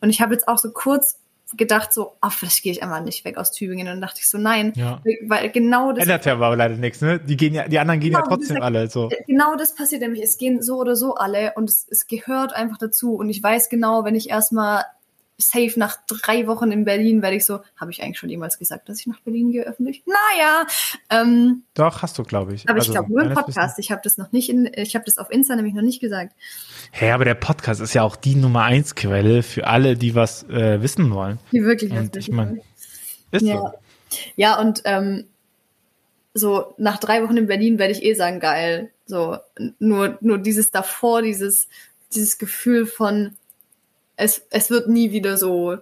Und 0.00 0.08
ich 0.08 0.22
habe 0.22 0.32
jetzt 0.32 0.48
auch 0.48 0.58
so 0.58 0.70
kurz 0.70 1.18
gedacht 1.56 1.92
so, 1.92 2.16
ach, 2.20 2.32
vielleicht 2.32 2.62
gehe 2.62 2.72
ich 2.72 2.82
einmal 2.82 3.02
nicht 3.02 3.24
weg 3.24 3.36
aus 3.36 3.52
Tübingen. 3.52 3.86
Und 3.86 3.94
dann 3.94 4.00
dachte 4.00 4.20
ich 4.20 4.28
so, 4.28 4.38
nein, 4.38 4.72
ja. 4.76 5.00
weil 5.26 5.50
genau 5.50 5.92
das. 5.92 6.02
Ändert 6.02 6.26
ja 6.26 6.34
aber 6.34 6.56
leider 6.56 6.76
nichts, 6.76 7.00
ne? 7.00 7.18
Die 7.18 7.36
gehen 7.36 7.54
ja, 7.54 7.68
die 7.68 7.78
anderen 7.78 8.00
gehen 8.00 8.10
genau, 8.10 8.24
ja 8.24 8.28
trotzdem 8.28 8.56
gesagt, 8.56 8.64
alle, 8.64 8.88
so. 8.88 9.08
Genau 9.26 9.56
das 9.56 9.74
passiert 9.74 10.02
nämlich. 10.02 10.22
Es 10.22 10.38
gehen 10.38 10.62
so 10.62 10.78
oder 10.78 10.96
so 10.96 11.14
alle 11.14 11.52
und 11.56 11.68
es, 11.68 11.86
es 11.90 12.06
gehört 12.06 12.52
einfach 12.52 12.78
dazu. 12.78 13.14
Und 13.14 13.28
ich 13.30 13.42
weiß 13.42 13.68
genau, 13.68 14.04
wenn 14.04 14.14
ich 14.14 14.30
erstmal 14.30 14.84
safe 15.40 15.72
nach 15.76 15.96
drei 16.06 16.46
Wochen 16.46 16.70
in 16.70 16.84
Berlin 16.84 17.22
werde 17.22 17.36
ich 17.36 17.44
so, 17.44 17.60
habe 17.76 17.90
ich 17.90 18.02
eigentlich 18.02 18.18
schon 18.18 18.28
jemals 18.28 18.58
gesagt, 18.58 18.88
dass 18.88 19.00
ich 19.00 19.06
nach 19.06 19.20
Berlin 19.20 19.50
gehe 19.50 19.64
öffentlich? 19.64 20.02
Naja. 20.06 20.66
Ähm, 21.10 21.62
Doch, 21.74 22.02
hast 22.02 22.18
du, 22.18 22.22
glaube 22.22 22.54
ich. 22.54 22.68
Aber 22.68 22.78
also, 22.78 22.90
ich 22.90 22.96
glaube 22.96 23.12
nur 23.12 23.22
im 23.22 23.34
Podcast. 23.34 23.78
Ich 23.78 23.90
habe 23.90 24.00
das 24.04 24.18
noch 24.18 24.32
nicht 24.32 24.48
in, 24.48 24.70
ich 24.74 24.94
habe 24.94 25.04
das 25.04 25.18
auf 25.18 25.30
Insta 25.30 25.56
nämlich 25.56 25.74
noch 25.74 25.82
nicht 25.82 26.00
gesagt. 26.00 26.34
Hä, 26.92 27.06
hey, 27.06 27.10
aber 27.12 27.24
der 27.24 27.34
Podcast 27.34 27.80
ist 27.80 27.94
ja 27.94 28.02
auch 28.02 28.16
die 28.16 28.34
Nummer 28.34 28.62
eins 28.62 28.94
Quelle 28.94 29.42
für 29.42 29.66
alle, 29.66 29.96
die 29.96 30.14
was 30.14 30.44
äh, 30.44 30.82
wissen 30.82 31.10
wollen. 31.12 31.38
Die 31.52 31.62
wirklich 31.62 31.92
und 31.92 32.16
ich 32.16 32.30
mein, 32.30 32.60
ist 33.30 33.42
ja. 33.42 33.56
so. 33.56 33.70
Ja, 34.36 34.58
und 34.58 34.82
ähm, 34.84 35.26
so 36.34 36.74
nach 36.78 36.98
drei 36.98 37.22
Wochen 37.22 37.36
in 37.36 37.46
Berlin 37.46 37.78
werde 37.78 37.92
ich 37.92 38.02
eh 38.02 38.14
sagen, 38.14 38.40
geil. 38.40 38.90
So, 39.06 39.38
nur, 39.78 40.18
nur 40.20 40.38
dieses 40.38 40.70
davor, 40.70 41.22
dieses, 41.22 41.68
dieses 42.12 42.38
Gefühl 42.38 42.86
von, 42.86 43.36
es, 44.20 44.42
es 44.50 44.68
wird 44.70 44.88
nie 44.88 45.12
wieder 45.12 45.36
so. 45.38 45.78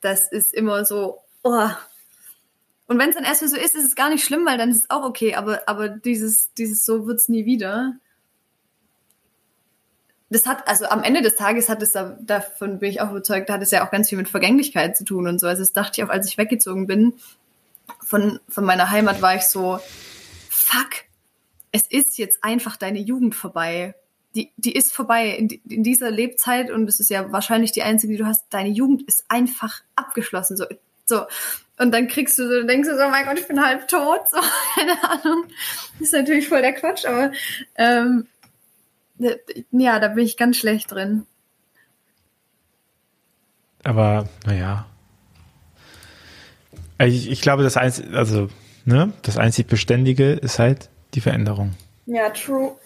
Das 0.00 0.32
ist 0.32 0.54
immer 0.54 0.84
so, 0.84 1.18
oh. 1.42 1.68
Und 2.86 2.98
wenn 2.98 3.10
es 3.10 3.14
dann 3.14 3.24
erstmal 3.24 3.50
so 3.50 3.56
ist, 3.56 3.76
ist 3.76 3.84
es 3.84 3.94
gar 3.94 4.08
nicht 4.08 4.24
schlimm, 4.24 4.46
weil 4.46 4.56
dann 4.56 4.70
ist 4.70 4.84
es 4.84 4.90
auch 4.90 5.04
okay, 5.04 5.34
aber, 5.34 5.62
aber 5.66 5.90
dieses, 5.90 6.54
dieses 6.54 6.86
so 6.86 7.06
wird's 7.06 7.28
nie 7.28 7.44
wieder. 7.44 7.96
Das 10.30 10.46
hat, 10.46 10.66
also 10.66 10.86
am 10.86 11.02
Ende 11.02 11.20
des 11.20 11.36
Tages 11.36 11.68
hat 11.68 11.82
es 11.82 11.92
da, 11.92 12.16
davon 12.20 12.78
bin 12.78 12.90
ich 12.90 13.02
auch 13.02 13.10
überzeugt, 13.10 13.50
hat 13.50 13.62
es 13.62 13.70
ja 13.70 13.86
auch 13.86 13.90
ganz 13.90 14.08
viel 14.08 14.18
mit 14.18 14.28
Vergänglichkeit 14.28 14.96
zu 14.96 15.04
tun 15.04 15.28
und 15.28 15.38
so. 15.38 15.46
Also 15.46 15.60
das 15.60 15.72
dachte 15.74 16.00
ich 16.00 16.06
auch, 16.06 16.10
als 16.10 16.26
ich 16.26 16.38
weggezogen 16.38 16.86
bin 16.86 17.14
von, 18.02 18.40
von 18.48 18.64
meiner 18.64 18.90
Heimat, 18.90 19.20
war 19.20 19.34
ich 19.36 19.42
so, 19.42 19.78
fuck, 20.48 20.90
es 21.72 21.86
ist 21.86 22.16
jetzt 22.16 22.42
einfach 22.42 22.76
deine 22.76 22.98
Jugend 22.98 23.34
vorbei 23.34 23.94
die, 24.34 24.52
die 24.56 24.72
ist 24.72 24.92
vorbei 24.92 25.28
in, 25.30 25.48
in 25.68 25.82
dieser 25.82 26.10
Lebzeit 26.10 26.70
und 26.70 26.88
es 26.88 27.00
ist 27.00 27.10
ja 27.10 27.32
wahrscheinlich 27.32 27.72
die 27.72 27.82
einzige, 27.82 28.12
die 28.12 28.18
du 28.18 28.26
hast. 28.26 28.46
Deine 28.50 28.68
Jugend 28.68 29.02
ist 29.02 29.24
einfach 29.28 29.80
abgeschlossen. 29.96 30.56
So, 30.56 30.66
so. 31.06 31.22
Und 31.78 31.92
dann 31.92 32.08
kriegst 32.08 32.38
du 32.38 32.48
so, 32.48 32.66
denkst 32.66 32.88
du 32.88 32.96
so, 32.96 33.04
oh 33.04 33.10
mein 33.10 33.24
Gott, 33.24 33.38
ich 33.38 33.48
bin 33.48 33.64
halb 33.64 33.88
tot. 33.88 34.20
So, 34.30 34.38
keine 34.74 35.02
Ahnung. 35.10 35.44
Das 35.98 36.08
ist 36.08 36.12
natürlich 36.12 36.48
voll 36.48 36.62
der 36.62 36.74
Quatsch, 36.74 37.06
aber 37.06 37.32
ähm, 37.76 38.26
ja, 39.70 39.98
da 39.98 40.08
bin 40.08 40.24
ich 40.24 40.36
ganz 40.36 40.56
schlecht 40.56 40.90
drin. 40.92 41.26
Aber, 43.84 44.28
naja. 44.44 44.86
Ich, 46.98 47.30
ich 47.30 47.40
glaube, 47.40 47.62
das 47.62 47.76
einzig, 47.76 48.12
also, 48.12 48.48
ne, 48.84 49.12
das 49.22 49.38
einzig 49.38 49.66
Beständige 49.66 50.32
ist 50.32 50.58
halt 50.58 50.90
die 51.14 51.20
Veränderung. 51.20 51.74
Ja, 52.06 52.30
true. 52.30 52.76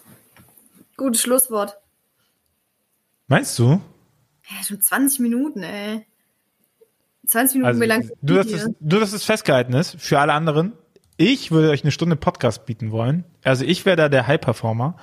Gutes 0.97 1.23
Schlusswort. 1.23 1.79
Meinst 3.27 3.59
du? 3.59 3.81
Ja, 4.49 4.65
schon 4.67 4.81
20 4.81 5.21
Minuten, 5.21 5.63
ey. 5.63 6.07
20 7.27 7.55
Minuten, 7.57 7.69
also, 7.69 7.81
wie 7.81 7.87
lang 7.87 8.11
du, 8.21 8.35
dass 8.35 8.47
es, 8.47 8.71
du, 8.81 8.99
dass 8.99 9.13
es 9.13 9.25
festgehalten 9.25 9.73
ist, 9.75 9.97
für 10.01 10.19
alle 10.19 10.33
anderen. 10.33 10.73
Ich 11.17 11.51
würde 11.51 11.71
euch 11.71 11.85
eine 11.85 11.93
Stunde 11.93 12.17
Podcast 12.17 12.67
bieten 12.67 12.91
wollen. 12.91 13.25
Also 13.45 13.65
ich 13.65 13.87
wäre 13.87 13.97
da 13.97 14.09
der 14.09 14.27
High-Performer. 14.27 14.97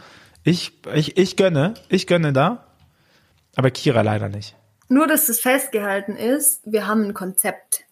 Ich, 0.44 0.82
ich, 0.94 1.18
ich 1.18 1.38
gönne, 1.38 1.76
ich 1.88 2.08
gönne 2.08 2.34
da. 2.34 2.68
Aber 3.56 3.72
Kira 3.72 4.02
leider 4.02 4.30
nicht. 4.30 4.56
Nur, 4.90 5.08
dass 5.08 5.28
das 5.28 5.40
festgehalten 5.40 6.16
ist, 6.16 6.62
wir 6.66 6.88
haben 6.88 7.04
ein 7.06 7.14
Konzept. 7.14 7.86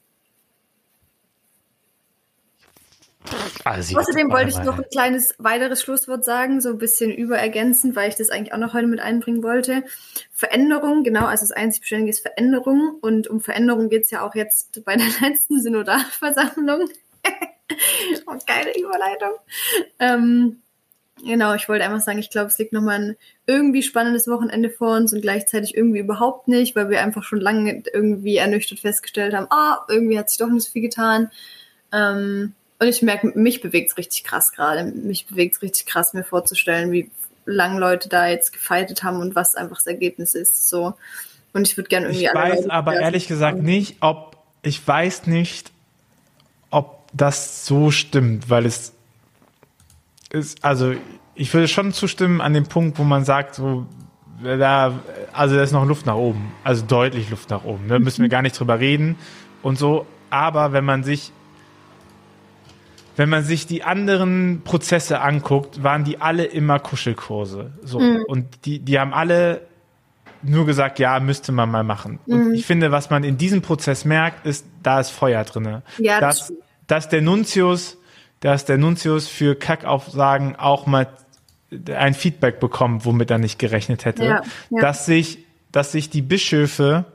Also, 3.63 3.97
Außerdem 3.97 4.31
wollte 4.31 4.49
ich 4.49 4.57
noch 4.59 4.77
ein 4.77 4.85
kleines 4.91 5.35
weiteres 5.39 5.81
Schlusswort 5.81 6.23
sagen, 6.23 6.61
so 6.61 6.69
ein 6.69 6.77
bisschen 6.77 7.11
überergänzend, 7.11 7.95
weil 7.95 8.09
ich 8.09 8.15
das 8.15 8.29
eigentlich 8.29 8.53
auch 8.53 8.57
noch 8.57 8.73
heute 8.73 8.87
mit 8.87 8.99
einbringen 8.99 9.43
wollte. 9.43 9.83
Veränderung, 10.31 11.03
genau, 11.03 11.25
also 11.25 11.43
das 11.43 11.51
einzig 11.51 11.81
Beständige 11.81 12.11
ist 12.11 12.21
Veränderung. 12.21 12.97
Und 13.01 13.27
um 13.27 13.41
Veränderung 13.41 13.89
geht 13.89 14.03
es 14.03 14.11
ja 14.11 14.25
auch 14.25 14.35
jetzt 14.35 14.83
bei 14.85 14.95
der 14.95 15.07
letzten 15.21 15.61
Synodalversammlung. 15.61 16.89
oh, 18.27 18.35
geile 18.45 18.77
Überleitung. 18.77 19.31
Ähm, 19.99 20.61
genau, 21.23 21.53
ich 21.53 21.67
wollte 21.67 21.83
einfach 21.83 22.01
sagen, 22.01 22.19
ich 22.19 22.29
glaube, 22.29 22.47
es 22.47 22.57
liegt 22.57 22.73
nochmal 22.73 22.99
ein 22.99 23.17
irgendwie 23.45 23.83
spannendes 23.83 24.27
Wochenende 24.27 24.69
vor 24.69 24.95
uns 24.95 25.13
und 25.13 25.21
gleichzeitig 25.21 25.75
irgendwie 25.75 25.99
überhaupt 25.99 26.47
nicht, 26.47 26.75
weil 26.75 26.89
wir 26.89 27.01
einfach 27.01 27.23
schon 27.23 27.41
lange 27.41 27.83
irgendwie 27.93 28.37
ernüchtert 28.37 28.79
festgestellt 28.79 29.33
haben, 29.33 29.47
ah, 29.49 29.85
irgendwie 29.89 30.17
hat 30.17 30.29
sich 30.29 30.37
doch 30.37 30.47
nicht 30.47 30.65
so 30.65 30.71
viel 30.71 30.83
getan. 30.83 31.31
Ähm, 31.91 32.53
und 32.79 32.87
ich 32.87 33.01
merke, 33.01 33.31
mich 33.35 33.61
bewegt 33.61 33.91
es 33.91 33.97
richtig 33.97 34.23
krass 34.23 34.51
gerade. 34.51 34.83
Mich 34.83 35.25
bewegt 35.25 35.55
es 35.55 35.61
richtig 35.61 35.85
krass, 35.85 36.13
mir 36.13 36.23
vorzustellen, 36.23 36.91
wie 36.91 37.09
lange 37.45 37.79
Leute 37.79 38.09
da 38.09 38.27
jetzt 38.27 38.53
gefeitet 38.53 39.03
haben 39.03 39.19
und 39.19 39.35
was 39.35 39.55
einfach 39.55 39.77
das 39.77 39.87
Ergebnis 39.87 40.35
ist. 40.35 40.69
So. 40.69 40.93
Und 41.53 41.67
ich 41.67 41.77
würde 41.77 41.89
gerne 41.89 42.07
irgendwie 42.07 42.25
Ich 42.25 42.33
weiß 42.33 42.61
Leute 42.61 42.71
aber 42.71 42.99
ehrlich 42.99 43.27
gesagt 43.27 43.59
nicht, 43.59 43.97
ob 44.01 44.37
ich 44.61 44.85
weiß 44.85 45.27
nicht, 45.27 45.71
ob 46.69 47.07
das 47.13 47.65
so 47.65 47.89
stimmt, 47.89 48.49
weil 48.49 48.65
es 48.65 48.93
ist, 50.29 50.63
also 50.63 50.93
ich 51.35 51.53
würde 51.53 51.67
schon 51.67 51.93
zustimmen 51.93 52.41
an 52.41 52.53
dem 52.53 52.65
Punkt, 52.65 52.99
wo 52.99 53.03
man 53.03 53.23
sagt, 53.23 53.55
so, 53.55 53.87
da, 54.43 54.99
also 55.31 55.55
da 55.55 55.63
ist 55.63 55.71
noch 55.71 55.85
Luft 55.85 56.05
nach 56.05 56.15
oben, 56.15 56.51
also 56.63 56.85
deutlich 56.85 57.29
Luft 57.29 57.49
nach 57.49 57.63
oben. 57.63 57.87
Da 57.87 57.97
ne? 57.97 58.03
müssen 58.03 58.21
wir 58.21 58.29
gar 58.29 58.41
nicht 58.41 58.59
drüber 58.59 58.79
reden 58.79 59.15
und 59.63 59.77
so. 59.77 60.05
Aber 60.29 60.73
wenn 60.73 60.83
man 60.83 61.03
sich 61.03 61.31
wenn 63.17 63.29
man 63.29 63.43
sich 63.43 63.65
die 63.65 63.83
anderen 63.83 64.61
Prozesse 64.63 65.19
anguckt, 65.21 65.83
waren 65.83 66.03
die 66.03 66.21
alle 66.21 66.45
immer 66.45 66.79
Kuschelkurse. 66.79 67.71
So. 67.81 67.99
Mhm. 67.99 68.23
Und 68.27 68.65
die, 68.65 68.79
die 68.79 68.99
haben 68.99 69.13
alle 69.13 69.61
nur 70.43 70.67
gesagt, 70.67 70.99
ja, 70.99 71.19
müsste 71.19 71.51
man 71.51 71.69
mal 71.69 71.83
machen. 71.83 72.19
Mhm. 72.27 72.33
Und 72.33 72.53
ich 72.53 72.65
finde, 72.65 72.91
was 72.91 73.09
man 73.09 73.23
in 73.23 73.37
diesem 73.37 73.63
Prozess 73.63 74.05
merkt, 74.05 74.45
ist, 74.45 74.65
da 74.83 74.99
ist 74.99 75.09
Feuer 75.09 75.43
drinne. 75.43 75.81
Ja, 75.97 76.21
das 76.21 76.47
dass, 76.47 76.53
dass 76.85 77.09
der 77.09 77.23
Nuntius, 77.23 77.97
dass 78.39 78.65
der 78.65 78.77
Nuntius 78.77 79.27
für 79.27 79.55
Kackaufsagen 79.55 80.55
auch 80.55 80.85
mal 80.85 81.07
ein 81.91 82.13
Feedback 82.13 82.59
bekommt, 82.59 83.03
womit 83.03 83.31
er 83.31 83.39
nicht 83.39 83.57
gerechnet 83.57 84.05
hätte. 84.05 84.25
Ja, 84.25 84.41
ja. 84.69 84.81
Dass 84.81 85.07
sich, 85.07 85.39
dass 85.71 85.91
sich 85.91 86.11
die 86.11 86.21
Bischöfe, 86.21 87.05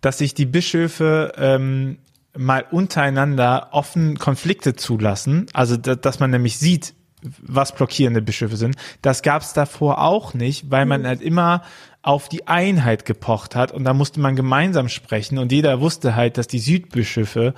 dass 0.00 0.18
sich 0.18 0.34
die 0.34 0.46
Bischöfe 0.46 1.32
ähm, 1.36 1.98
mal 2.36 2.64
untereinander 2.70 3.68
offen 3.72 4.18
Konflikte 4.18 4.74
zulassen, 4.76 5.46
also 5.52 5.76
dass 5.76 6.20
man 6.20 6.30
nämlich 6.30 6.58
sieht, 6.58 6.94
was 7.22 7.74
blockierende 7.74 8.22
Bischöfe 8.22 8.56
sind. 8.56 8.76
Das 9.02 9.22
gab 9.22 9.42
es 9.42 9.52
davor 9.52 10.00
auch 10.00 10.32
nicht, 10.34 10.70
weil 10.70 10.86
man 10.86 11.02
mhm. 11.02 11.06
halt 11.06 11.22
immer 11.22 11.62
auf 12.02 12.28
die 12.28 12.48
Einheit 12.48 13.04
gepocht 13.04 13.54
hat 13.54 13.72
und 13.72 13.84
da 13.84 13.92
musste 13.92 14.20
man 14.20 14.36
gemeinsam 14.36 14.88
sprechen 14.88 15.38
und 15.38 15.52
jeder 15.52 15.80
wusste 15.80 16.16
halt, 16.16 16.38
dass 16.38 16.46
die 16.46 16.58
Südbischöfe 16.58 17.52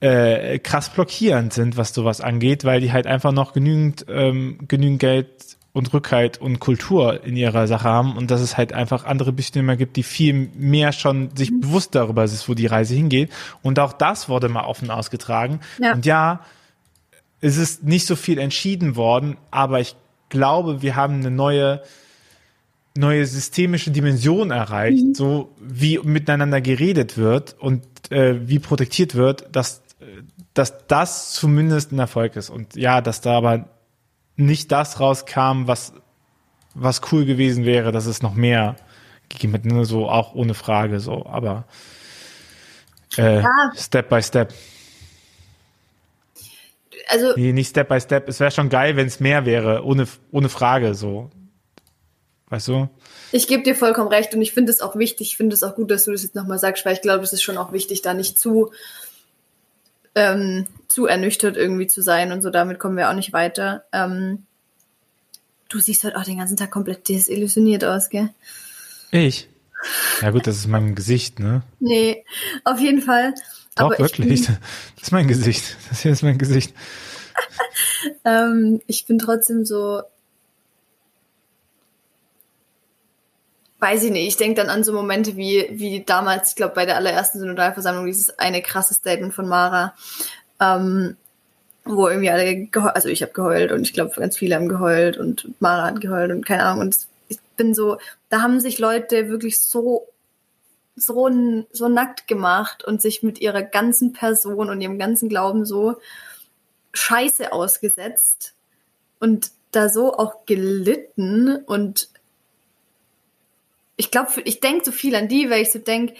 äh, 0.00 0.60
krass 0.60 0.90
blockierend 0.90 1.52
sind, 1.52 1.76
was 1.76 1.92
sowas 1.92 2.20
angeht, 2.20 2.64
weil 2.64 2.80
die 2.80 2.92
halt 2.92 3.08
einfach 3.08 3.32
noch 3.32 3.52
genügend 3.52 4.06
ähm, 4.08 4.58
genügend 4.68 5.00
Geld 5.00 5.57
und 5.78 5.92
Rückhalt 5.94 6.38
und 6.38 6.58
Kultur 6.58 7.24
in 7.24 7.36
ihrer 7.36 7.66
Sache 7.66 7.88
haben 7.88 8.16
und 8.16 8.30
dass 8.30 8.40
es 8.40 8.56
halt 8.56 8.72
einfach 8.72 9.04
andere 9.04 9.32
Bestimmungen 9.32 9.78
gibt, 9.78 9.96
die 9.96 10.02
viel 10.02 10.50
mehr 10.54 10.92
schon 10.92 11.34
sich 11.34 11.50
mhm. 11.50 11.60
bewusst 11.60 11.94
darüber 11.94 12.24
ist, 12.24 12.48
wo 12.48 12.54
die 12.54 12.66
Reise 12.66 12.94
hingeht. 12.94 13.30
Und 13.62 13.78
auch 13.78 13.92
das 13.92 14.28
wurde 14.28 14.48
mal 14.48 14.64
offen 14.64 14.90
ausgetragen. 14.90 15.60
Ja. 15.80 15.94
Und 15.94 16.04
ja, 16.04 16.40
es 17.40 17.56
ist 17.56 17.84
nicht 17.84 18.06
so 18.06 18.16
viel 18.16 18.38
entschieden 18.38 18.96
worden, 18.96 19.36
aber 19.50 19.80
ich 19.80 19.96
glaube, 20.28 20.82
wir 20.82 20.96
haben 20.96 21.14
eine 21.14 21.30
neue 21.30 21.82
neue 22.96 23.26
systemische 23.26 23.92
Dimension 23.92 24.50
erreicht, 24.50 25.04
mhm. 25.04 25.14
so 25.14 25.54
wie 25.60 26.00
miteinander 26.02 26.60
geredet 26.60 27.16
wird 27.16 27.54
und 27.60 27.84
äh, 28.10 28.48
wie 28.48 28.58
protektiert 28.58 29.14
wird, 29.14 29.54
dass 29.54 29.82
dass 30.54 30.86
das 30.88 31.32
zumindest 31.32 31.92
ein 31.92 31.98
Erfolg 32.00 32.34
ist. 32.34 32.50
Und 32.50 32.74
ja, 32.74 33.00
dass 33.00 33.20
da 33.20 33.36
aber 33.36 33.68
nicht 34.38 34.72
das 34.72 35.00
rauskam, 35.00 35.66
was, 35.66 35.92
was 36.74 37.02
cool 37.12 37.26
gewesen 37.26 37.64
wäre, 37.64 37.92
dass 37.92 38.06
es 38.06 38.22
noch 38.22 38.34
mehr 38.34 38.76
gegeben 39.28 39.52
hätte, 39.54 39.68
ne? 39.68 39.84
so 39.84 40.08
auch 40.08 40.34
ohne 40.34 40.54
Frage, 40.54 41.00
so, 41.00 41.26
aber 41.26 41.64
äh, 43.18 43.42
ja. 43.42 43.72
Step 43.76 44.08
by 44.08 44.22
Step. 44.22 44.54
Also, 47.08 47.32
nee, 47.36 47.52
nicht 47.52 47.70
Step 47.70 47.88
by 47.88 48.00
Step. 48.00 48.28
Es 48.28 48.38
wäre 48.38 48.50
schon 48.50 48.68
geil, 48.68 48.96
wenn 48.96 49.06
es 49.06 49.18
mehr 49.18 49.44
wäre, 49.44 49.84
ohne, 49.84 50.06
ohne 50.30 50.48
Frage, 50.48 50.94
so. 50.94 51.30
Weißt 52.48 52.68
du? 52.68 52.88
Ich 53.32 53.48
gebe 53.48 53.62
dir 53.62 53.74
vollkommen 53.74 54.08
recht 54.08 54.34
und 54.34 54.40
ich 54.40 54.52
finde 54.52 54.72
es 54.72 54.80
auch 54.80 54.96
wichtig, 54.96 55.28
ich 55.28 55.36
finde 55.36 55.54
es 55.54 55.62
auch 55.62 55.74
gut, 55.74 55.90
dass 55.90 56.04
du 56.04 56.12
das 56.12 56.22
jetzt 56.22 56.34
nochmal 56.34 56.58
sagst, 56.58 56.86
weil 56.86 56.94
ich 56.94 57.02
glaube, 57.02 57.24
es 57.24 57.32
ist 57.32 57.42
schon 57.42 57.58
auch 57.58 57.72
wichtig, 57.72 58.02
da 58.02 58.14
nicht 58.14 58.38
zu 58.38 58.70
ähm, 60.18 60.66
zu 60.88 61.06
ernüchtert 61.06 61.56
irgendwie 61.56 61.86
zu 61.86 62.02
sein 62.02 62.32
und 62.32 62.42
so, 62.42 62.50
damit 62.50 62.78
kommen 62.78 62.96
wir 62.96 63.08
auch 63.08 63.14
nicht 63.14 63.32
weiter. 63.32 63.84
Ähm, 63.92 64.44
du 65.68 65.78
siehst 65.78 66.04
halt 66.04 66.16
auch 66.16 66.24
den 66.24 66.38
ganzen 66.38 66.56
Tag 66.56 66.70
komplett 66.70 67.08
desillusioniert 67.08 67.84
aus, 67.84 68.10
gell? 68.10 68.30
Ich? 69.10 69.48
Ja 70.20 70.30
gut, 70.30 70.46
das 70.46 70.56
ist 70.56 70.66
mein 70.66 70.94
Gesicht, 70.94 71.38
ne? 71.38 71.62
Nee, 71.78 72.24
auf 72.64 72.80
jeden 72.80 73.00
Fall. 73.00 73.34
Doch, 73.76 73.86
Aber 73.86 73.98
wirklich. 73.98 74.46
Bin, 74.46 74.56
das 74.96 75.04
ist 75.04 75.12
mein 75.12 75.28
Gesicht. 75.28 75.76
Das 75.88 76.00
hier 76.00 76.12
ist 76.12 76.22
mein 76.22 76.38
Gesicht. 76.38 76.74
ähm, 78.24 78.80
ich 78.86 79.06
bin 79.06 79.18
trotzdem 79.18 79.64
so 79.64 80.02
weiß 83.80 84.04
ich 84.04 84.10
nicht, 84.10 84.28
ich 84.28 84.36
denke 84.36 84.60
dann 84.60 84.70
an 84.70 84.84
so 84.84 84.92
Momente 84.92 85.36
wie, 85.36 85.68
wie 85.70 86.04
damals, 86.04 86.50
ich 86.50 86.56
glaube, 86.56 86.74
bei 86.74 86.86
der 86.86 86.96
allerersten 86.96 87.38
Synodalversammlung, 87.38 88.06
dieses 88.06 88.38
eine 88.38 88.62
krasse 88.62 88.94
Statement 88.94 89.34
von 89.34 89.48
Mara, 89.48 89.94
ähm, 90.60 91.16
wo 91.84 92.08
irgendwie 92.08 92.30
alle 92.30 92.66
geheult, 92.66 92.96
also 92.96 93.08
ich 93.08 93.22
habe 93.22 93.32
geheult 93.32 93.72
und 93.72 93.82
ich 93.82 93.92
glaube, 93.92 94.12
ganz 94.16 94.36
viele 94.36 94.56
haben 94.56 94.68
geheult 94.68 95.16
und 95.16 95.48
Mara 95.60 95.84
hat 95.84 96.00
geheult 96.00 96.32
und 96.32 96.44
keine 96.44 96.64
Ahnung. 96.64 96.80
Und 96.80 96.96
ich 97.28 97.38
bin 97.56 97.74
so, 97.74 97.98
da 98.28 98.42
haben 98.42 98.60
sich 98.60 98.78
Leute 98.78 99.28
wirklich 99.28 99.60
so 99.60 100.08
so, 101.00 101.30
so 101.72 101.88
nackt 101.88 102.28
gemacht 102.28 102.84
und 102.84 103.00
sich 103.00 103.22
mit 103.22 103.40
ihrer 103.40 103.62
ganzen 103.62 104.12
Person 104.12 104.68
und 104.68 104.80
ihrem 104.80 104.98
ganzen 104.98 105.28
Glauben 105.28 105.64
so 105.64 105.96
scheiße 106.92 107.52
ausgesetzt 107.52 108.54
und 109.20 109.50
da 109.70 109.88
so 109.88 110.14
auch 110.14 110.46
gelitten 110.46 111.56
und 111.66 112.08
ich 113.98 114.12
glaube, 114.12 114.40
ich 114.44 114.60
denke 114.60 114.84
so 114.84 114.92
viel 114.92 115.14
an 115.16 115.28
die, 115.28 115.50
weil 115.50 115.60
ich 115.60 115.72
so 115.72 115.80
denke, 115.80 116.14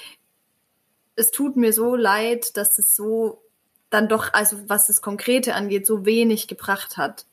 es 1.15 1.31
tut 1.31 1.57
mir 1.57 1.73
so 1.73 1.95
leid, 1.95 2.57
dass 2.57 2.79
es 2.79 2.95
so 2.95 3.41
dann 3.89 4.09
doch, 4.09 4.35
also 4.35 4.59
was 4.69 4.89
das 4.89 5.01
Konkrete 5.01 5.55
angeht, 5.55 5.87
so 5.87 6.05
wenig 6.05 6.49
gebracht 6.49 6.97
hat. 6.97 7.25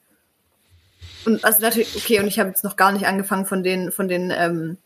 Und 1.25 1.43
also 1.43 1.61
natürlich, 1.61 1.95
okay, 1.95 2.19
und 2.19 2.27
ich 2.27 2.39
habe 2.39 2.49
jetzt 2.49 2.63
noch 2.63 2.75
gar 2.75 2.91
nicht 2.91 3.07
angefangen 3.07 3.47
von 3.47 3.63
den, 3.63 3.91
von 3.91 4.07
den 4.07 4.31
ähm, 4.31 4.77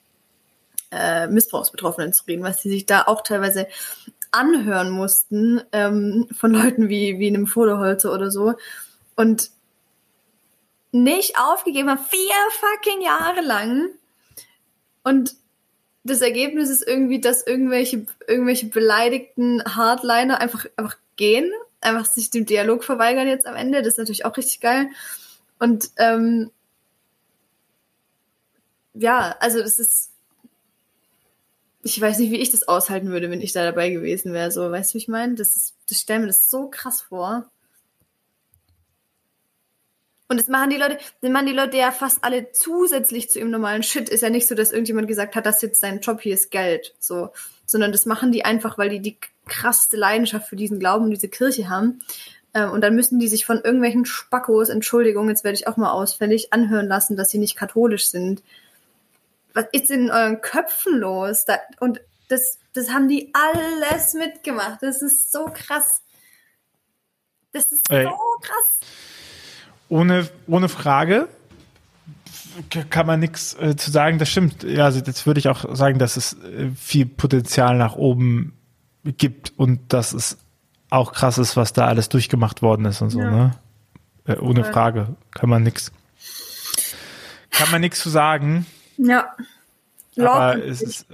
äh, 0.91 1.27
Missbrauchsbetroffenen 1.27 2.13
zu 2.13 2.23
reden, 2.23 2.43
was 2.43 2.61
sie 2.61 2.69
sich 2.69 2.85
da 2.85 3.03
auch 3.03 3.21
teilweise 3.21 3.67
anhören 4.31 4.89
mussten 4.89 5.61
ähm, 5.73 6.29
von 6.31 6.51
Leuten 6.51 6.87
wie, 6.87 7.19
wie 7.19 7.27
einem 7.27 7.47
Fotoholzer 7.47 8.13
oder 8.13 8.31
so. 8.31 8.53
Und 9.17 9.51
nicht 10.93 11.37
aufgegeben 11.37 11.89
haben, 11.89 12.05
vier 12.09 12.19
fucking 12.51 13.01
Jahre 13.01 13.41
lang. 13.41 13.89
Und 15.03 15.35
das 16.09 16.21
Ergebnis 16.21 16.69
ist 16.69 16.85
irgendwie, 16.85 17.21
dass 17.21 17.45
irgendwelche, 17.45 18.05
irgendwelche 18.27 18.67
beleidigten 18.67 19.63
Hardliner 19.63 20.39
einfach, 20.39 20.65
einfach 20.75 20.97
gehen, 21.15 21.51
einfach 21.81 22.05
sich 22.05 22.29
dem 22.29 22.45
Dialog 22.45 22.83
verweigern 22.83 23.27
jetzt 23.27 23.45
am 23.45 23.55
Ende. 23.55 23.79
Das 23.81 23.93
ist 23.93 23.97
natürlich 23.97 24.25
auch 24.25 24.35
richtig 24.35 24.59
geil. 24.59 24.89
Und 25.59 25.91
ähm, 25.97 26.51
ja, 28.93 29.35
also 29.39 29.59
das 29.59 29.79
ist. 29.79 30.11
Ich 31.81 31.99
weiß 31.99 32.19
nicht, 32.19 32.31
wie 32.31 32.41
ich 32.41 32.51
das 32.51 32.67
aushalten 32.67 33.09
würde, 33.09 33.31
wenn 33.31 33.39
ich 33.39 33.53
da 33.53 33.63
dabei 33.63 33.89
gewesen 33.89 34.33
wäre. 34.33 34.51
So, 34.51 34.69
weißt 34.69 34.91
du, 34.91 34.95
wie 34.95 34.97
ich 34.99 35.07
meine? 35.07 35.35
Das 35.35 35.55
ist, 35.55 35.75
das 35.87 35.99
stellen 35.99 36.21
mir 36.21 36.27
das 36.27 36.49
so 36.49 36.69
krass 36.69 37.01
vor. 37.01 37.49
Und 40.29 40.39
das 40.39 40.47
machen 40.47 40.69
die 40.69 40.77
Leute, 40.77 40.99
das 41.21 41.31
machen 41.31 41.47
die 41.47 41.53
Leute 41.53 41.77
ja 41.77 41.91
fast 41.91 42.23
alle 42.23 42.51
zusätzlich 42.51 43.31
zu 43.31 43.39
ihrem 43.39 43.49
normalen 43.49 43.81
Shit. 43.81 44.09
Ist 44.09 44.21
ja 44.21 44.29
nicht 44.29 44.47
so, 44.47 44.53
dass 44.53 44.71
irgendjemand 44.71 45.07
gesagt 45.07 45.35
hat, 45.35 45.47
das 45.47 45.61
jetzt 45.63 45.81
sein 45.81 46.01
Job 46.01 46.21
hier 46.21 46.35
ist 46.35 46.51
Geld, 46.51 46.93
so, 46.99 47.31
sondern 47.65 47.91
das 47.91 48.05
machen 48.05 48.31
die 48.31 48.45
einfach, 48.45 48.77
weil 48.77 48.89
die 48.89 48.99
die 48.99 49.17
krasseste 49.47 49.97
Leidenschaft 49.97 50.47
für 50.47 50.55
diesen 50.55 50.79
Glauben 50.79 51.05
und 51.05 51.11
diese 51.11 51.29
Kirche 51.29 51.67
haben. 51.67 52.01
Ähm, 52.53 52.69
und 52.69 52.81
dann 52.81 52.95
müssen 52.95 53.19
die 53.19 53.27
sich 53.27 53.45
von 53.45 53.57
irgendwelchen 53.57 54.05
Spackos, 54.05 54.69
Entschuldigung, 54.69 55.29
jetzt 55.29 55.43
werde 55.43 55.57
ich 55.57 55.67
auch 55.67 55.77
mal 55.77 55.91
ausfällig, 55.91 56.53
anhören 56.53 56.87
lassen, 56.87 57.17
dass 57.17 57.31
sie 57.31 57.39
nicht 57.39 57.55
katholisch 57.55 58.09
sind. 58.09 58.43
was 59.53 59.65
ist 59.71 59.89
in 59.89 60.11
euren 60.11 60.41
Köpfen 60.41 60.99
los? 60.99 61.45
Da, 61.45 61.57
und 61.79 62.01
das, 62.27 62.59
das 62.73 62.91
haben 62.91 63.07
die 63.07 63.33
alles 63.33 64.13
mitgemacht. 64.13 64.83
Das 64.83 65.01
ist 65.01 65.31
so 65.31 65.45
krass. 65.51 66.03
Das 67.51 67.65
ist 67.71 67.89
Ey. 67.89 68.03
so 68.03 68.11
krass. 68.41 68.79
Ohne, 69.89 70.29
ohne 70.47 70.69
Frage 70.69 71.27
kann 72.89 73.07
man 73.07 73.19
nichts 73.19 73.55
äh, 73.55 73.75
zu 73.75 73.91
sagen. 73.91 74.19
Das 74.19 74.29
stimmt. 74.29 74.63
Ja, 74.63 74.85
also 74.85 74.99
jetzt 74.99 75.25
würde 75.25 75.39
ich 75.39 75.47
auch 75.47 75.75
sagen, 75.75 75.99
dass 75.99 76.17
es 76.17 76.33
äh, 76.33 76.69
viel 76.75 77.05
Potenzial 77.05 77.77
nach 77.77 77.95
oben 77.95 78.53
gibt 79.03 79.53
und 79.57 79.79
dass 79.91 80.13
es 80.13 80.37
auch 80.89 81.13
krass 81.13 81.37
ist, 81.37 81.55
was 81.57 81.73
da 81.73 81.87
alles 81.87 82.09
durchgemacht 82.09 82.61
worden 82.61 82.85
ist 82.85 83.01
und 83.01 83.09
so. 83.09 83.19
Ja. 83.19 83.31
Ne? 83.31 83.51
Äh, 84.25 84.35
ohne 84.37 84.63
Voll. 84.63 84.73
Frage 84.73 85.15
kann 85.31 85.49
man 85.49 85.63
nichts. 85.63 85.91
Kann 87.51 87.71
man 87.71 87.81
nichts 87.81 87.99
zu 87.99 88.09
sagen. 88.09 88.65
Ja. 88.97 89.35
Aber 90.17 90.63
es 90.63 90.81
ist 90.81 91.05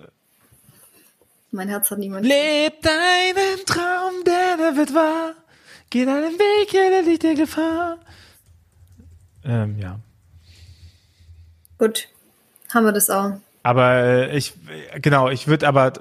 mein 1.55 1.69
Herz 1.69 1.89
hat 1.89 1.99
niemand. 1.99 2.25
Leb 2.25 2.81
deinen 2.81 3.65
Traum, 3.65 4.23
der 4.25 4.57
der 4.57 4.75
wird 4.75 4.93
wahr. 4.93 5.31
Geh 5.89 6.05
deinen 6.05 6.33
Weg, 6.37 6.73
jeder 6.73 7.01
liegt 7.01 7.23
der 7.23 7.35
Gefahr. 7.35 7.97
Ähm, 9.45 9.77
ja. 9.79 9.99
Gut. 11.77 12.07
Haben 12.73 12.85
wir 12.85 12.91
das 12.91 13.09
auch. 13.09 13.33
Aber 13.63 13.93
äh, 13.95 14.37
ich, 14.37 14.53
genau, 15.01 15.29
ich 15.29 15.47
würde 15.47 15.67
aber, 15.67 15.87
äh, 15.87 15.91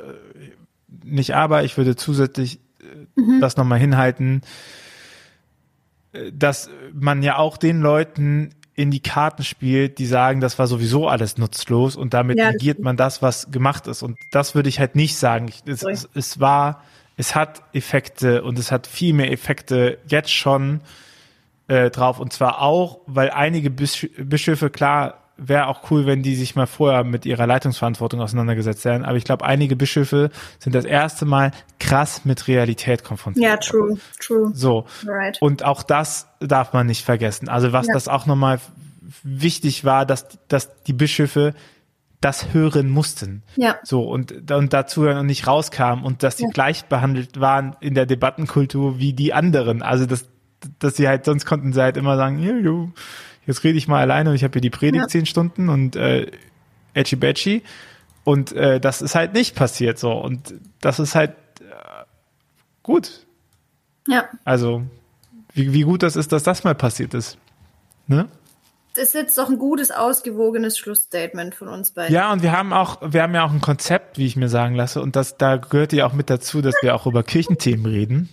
nicht 1.02 1.34
aber, 1.34 1.64
ich 1.64 1.76
würde 1.76 1.96
zusätzlich 1.96 2.58
äh, 2.80 3.40
das 3.40 3.56
nochmal 3.56 3.78
hinhalten, 3.78 4.42
dass 6.32 6.70
man 6.92 7.22
ja 7.22 7.38
auch 7.38 7.56
den 7.56 7.80
Leuten 7.80 8.54
in 8.74 8.90
die 8.90 9.00
Karten 9.00 9.44
spielt, 9.44 9.98
die 9.98 10.06
sagen, 10.06 10.40
das 10.40 10.58
war 10.58 10.66
sowieso 10.66 11.08
alles 11.08 11.38
nutzlos 11.38 11.96
und 11.96 12.12
damit 12.12 12.38
Ja, 12.38 12.50
negiert 12.50 12.80
man 12.80 12.96
das, 12.96 13.22
was 13.22 13.50
gemacht 13.50 13.86
ist. 13.86 14.02
Und 14.02 14.18
das 14.32 14.54
würde 14.54 14.68
ich 14.68 14.80
halt 14.80 14.96
nicht 14.96 15.16
sagen. 15.16 15.50
Es, 15.64 15.82
es, 15.82 16.08
es 16.14 16.40
war, 16.40 16.82
es 17.16 17.34
hat 17.34 17.62
Effekte 17.72 18.42
und 18.42 18.58
es 18.58 18.72
hat 18.72 18.86
viel 18.86 19.14
mehr 19.14 19.30
Effekte 19.30 19.98
jetzt 20.06 20.32
schon 20.32 20.80
äh, 21.68 21.90
drauf. 21.90 22.18
Und 22.20 22.32
zwar 22.32 22.60
auch, 22.62 23.00
weil 23.06 23.30
einige 23.30 23.70
Bisch 23.70 24.08
Bischöfe, 24.18 24.70
klar, 24.70 25.18
wäre 25.36 25.66
auch 25.66 25.90
cool, 25.90 26.06
wenn 26.06 26.22
die 26.22 26.36
sich 26.36 26.54
mal 26.54 26.66
vorher 26.66 27.02
mit 27.02 27.26
ihrer 27.26 27.46
Leitungsverantwortung 27.46 28.20
auseinandergesetzt 28.20 28.84
werden. 28.84 29.04
Aber 29.04 29.16
ich 29.16 29.24
glaube, 29.24 29.44
einige 29.44 29.74
Bischöfe 29.74 30.30
sind 30.60 30.74
das 30.76 30.84
erste 30.84 31.24
Mal 31.24 31.50
krass 31.80 32.24
mit 32.24 32.46
Realität 32.46 33.02
konfrontiert. 33.02 33.44
Ja, 33.44 33.56
true, 33.56 33.96
true. 34.20 34.52
So. 34.54 34.84
Right. 35.04 35.36
Und 35.42 35.64
auch 35.64 35.82
das 35.82 36.28
darf 36.38 36.72
man 36.72 36.86
nicht 36.86 37.04
vergessen. 37.04 37.48
Also 37.48 37.72
was 37.72 37.88
Ja. 37.88 37.94
das 37.94 38.06
auch 38.06 38.26
nochmal 38.26 38.60
wichtig 39.24 39.84
war, 39.84 40.06
dass, 40.06 40.26
dass 40.48 40.82
die 40.84 40.92
Bischöfe 40.92 41.54
das 42.20 42.54
hören 42.54 42.88
mussten. 42.88 43.42
Ja. 43.56 43.76
So, 43.82 44.02
und, 44.08 44.50
und 44.50 44.72
dazu 44.72 45.02
hören 45.02 45.18
und 45.18 45.26
nicht 45.26 45.46
rauskamen 45.46 46.04
und 46.04 46.22
dass 46.22 46.38
sie 46.38 46.44
Ja. 46.44 46.50
gleich 46.50 46.84
behandelt 46.86 47.38
waren 47.40 47.76
in 47.80 47.94
der 47.94 48.06
Debattenkultur 48.06 48.98
wie 48.98 49.12
die 49.12 49.34
anderen. 49.34 49.82
Also 49.82 50.06
dass, 50.06 50.26
dass 50.78 50.96
sie 50.96 51.08
halt, 51.08 51.24
sonst 51.24 51.46
konnten 51.46 51.72
sie 51.72 51.80
halt 51.82 51.96
immer 51.96 52.16
sagen, 52.16 52.38
jo, 52.38 52.90
jetzt 53.46 53.64
rede 53.64 53.78
ich 53.78 53.88
mal 53.88 54.00
alleine 54.00 54.30
und 54.30 54.36
ich 54.36 54.44
habe 54.44 54.52
hier 54.52 54.62
die 54.62 54.70
Predigt 54.70 55.02
Ja. 55.02 55.08
zehn 55.08 55.26
Stunden 55.26 55.68
und 55.68 55.96
äh, 55.96 56.30
Edgy 56.94 57.16
Badgy. 57.16 57.62
Und 58.24 58.52
äh, 58.52 58.80
das 58.80 59.02
ist 59.02 59.14
halt 59.14 59.34
nicht 59.34 59.54
passiert 59.54 59.98
so. 59.98 60.12
Und 60.12 60.54
das 60.80 60.98
ist 60.98 61.14
halt 61.14 61.32
äh, 61.60 62.04
gut. 62.82 63.26
Ja. 64.08 64.24
Also, 64.44 64.82
wie, 65.52 65.72
wie 65.72 65.82
gut 65.82 66.02
das 66.02 66.16
ist, 66.16 66.32
dass 66.32 66.42
das 66.42 66.64
mal 66.64 66.74
passiert 66.74 67.12
ist. 67.14 67.38
Ne? 68.06 68.28
Das 68.94 69.08
ist 69.08 69.14
jetzt 69.14 69.36
doch 69.36 69.48
ein 69.50 69.58
gutes, 69.58 69.90
ausgewogenes 69.90 70.78
Schlussstatement 70.78 71.54
von 71.54 71.68
uns 71.68 71.90
beiden. 71.92 72.14
Ja, 72.14 72.32
und 72.32 72.42
wir 72.42 72.52
haben 72.52 72.72
auch, 72.72 72.98
wir 73.04 73.22
haben 73.22 73.34
ja 73.34 73.44
auch 73.44 73.50
ein 73.52 73.60
Konzept, 73.60 74.18
wie 74.18 74.26
ich 74.26 74.36
mir 74.36 74.48
sagen 74.48 74.74
lasse, 74.76 75.02
und 75.02 75.16
das, 75.16 75.36
da 75.36 75.56
gehört 75.56 75.92
ja 75.92 76.06
auch 76.06 76.12
mit 76.12 76.30
dazu, 76.30 76.62
dass 76.62 76.74
wir 76.80 76.94
auch 76.94 77.06
über 77.06 77.22
Kirchenthemen 77.24 77.86
reden. 77.86 78.28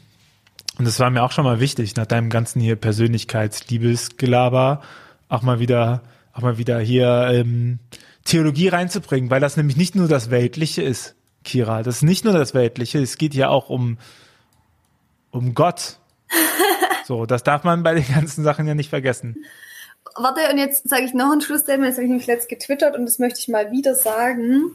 Und 0.82 0.86
das 0.86 1.00
war 1.00 1.12
mir 1.12 1.22
auch 1.22 1.32
schon 1.32 1.46
mal 1.46 1.60
wichtig, 1.60 1.96
nach 1.96 2.08
deinem 2.08 2.32
ganzen 2.32 2.60
hier 2.60 2.76
Persönlichkeits-Liebesgelaber 2.76 4.82
auch 5.30 5.44
mal 5.44 5.60
wieder, 5.60 6.02
auch 6.34 6.42
mal 6.42 6.58
wieder 6.58 6.80
hier 6.80 7.30
ähm, 7.32 7.78
Theologie 8.26 8.70
reinzubringen, 8.70 9.30
weil 9.30 9.40
das 9.40 9.58
nämlich 9.58 9.78
nicht 9.78 9.94
nur 9.94 10.08
das 10.08 10.32
Weltliche 10.32 10.82
ist, 10.82 11.14
Kira. 11.44 11.84
Das 11.84 11.98
ist 11.98 12.02
nicht 12.02 12.26
nur 12.26 12.34
das 12.34 12.56
Weltliche, 12.56 12.98
es 12.98 13.20
geht 13.20 13.36
ja 13.36 13.50
auch 13.50 13.70
um, 13.70 14.00
um 15.30 15.54
Gott. 15.54 16.00
So, 17.06 17.28
das 17.28 17.44
darf 17.44 17.64
man 17.64 17.84
bei 17.84 17.94
den 17.94 18.08
ganzen 18.08 18.44
Sachen 18.44 18.66
ja 18.66 18.74
nicht 18.74 18.90
vergessen. 18.90 19.46
Warte, 20.16 20.42
und 20.52 20.58
jetzt 20.58 20.90
sage 20.90 21.04
ich 21.04 21.14
noch 21.14 21.32
ein 21.32 21.42
Schlussstatement, 21.42 21.92
das 21.92 21.98
habe 21.98 22.06
ich 22.06 22.10
nämlich 22.10 22.26
letzt 22.26 22.50
getwittert 22.50 22.98
und 22.98 23.06
das 23.06 23.20
möchte 23.20 23.40
ich 23.40 23.50
mal 23.50 23.72
wieder 23.72 23.94
sagen. 23.94 24.72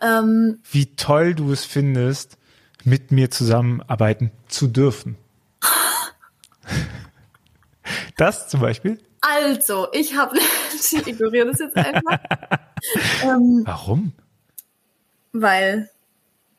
Ähm, 0.00 0.58
wie 0.72 0.96
toll 0.96 1.36
du 1.36 1.52
es 1.52 1.64
findest, 1.64 2.38
mit 2.84 3.12
mir 3.12 3.30
zusammenarbeiten 3.30 4.30
zu 4.48 4.68
dürfen. 4.68 5.16
Das 8.16 8.48
zum 8.48 8.60
Beispiel? 8.60 8.98
also, 9.20 9.88
ich 9.92 10.16
habe, 10.16 10.36
ich 10.74 11.06
ignoriere 11.06 11.46
das 11.46 11.60
jetzt 11.60 11.76
einfach, 11.76 12.18
ähm, 13.24 13.62
Warum? 13.64 14.12
weil 15.32 15.88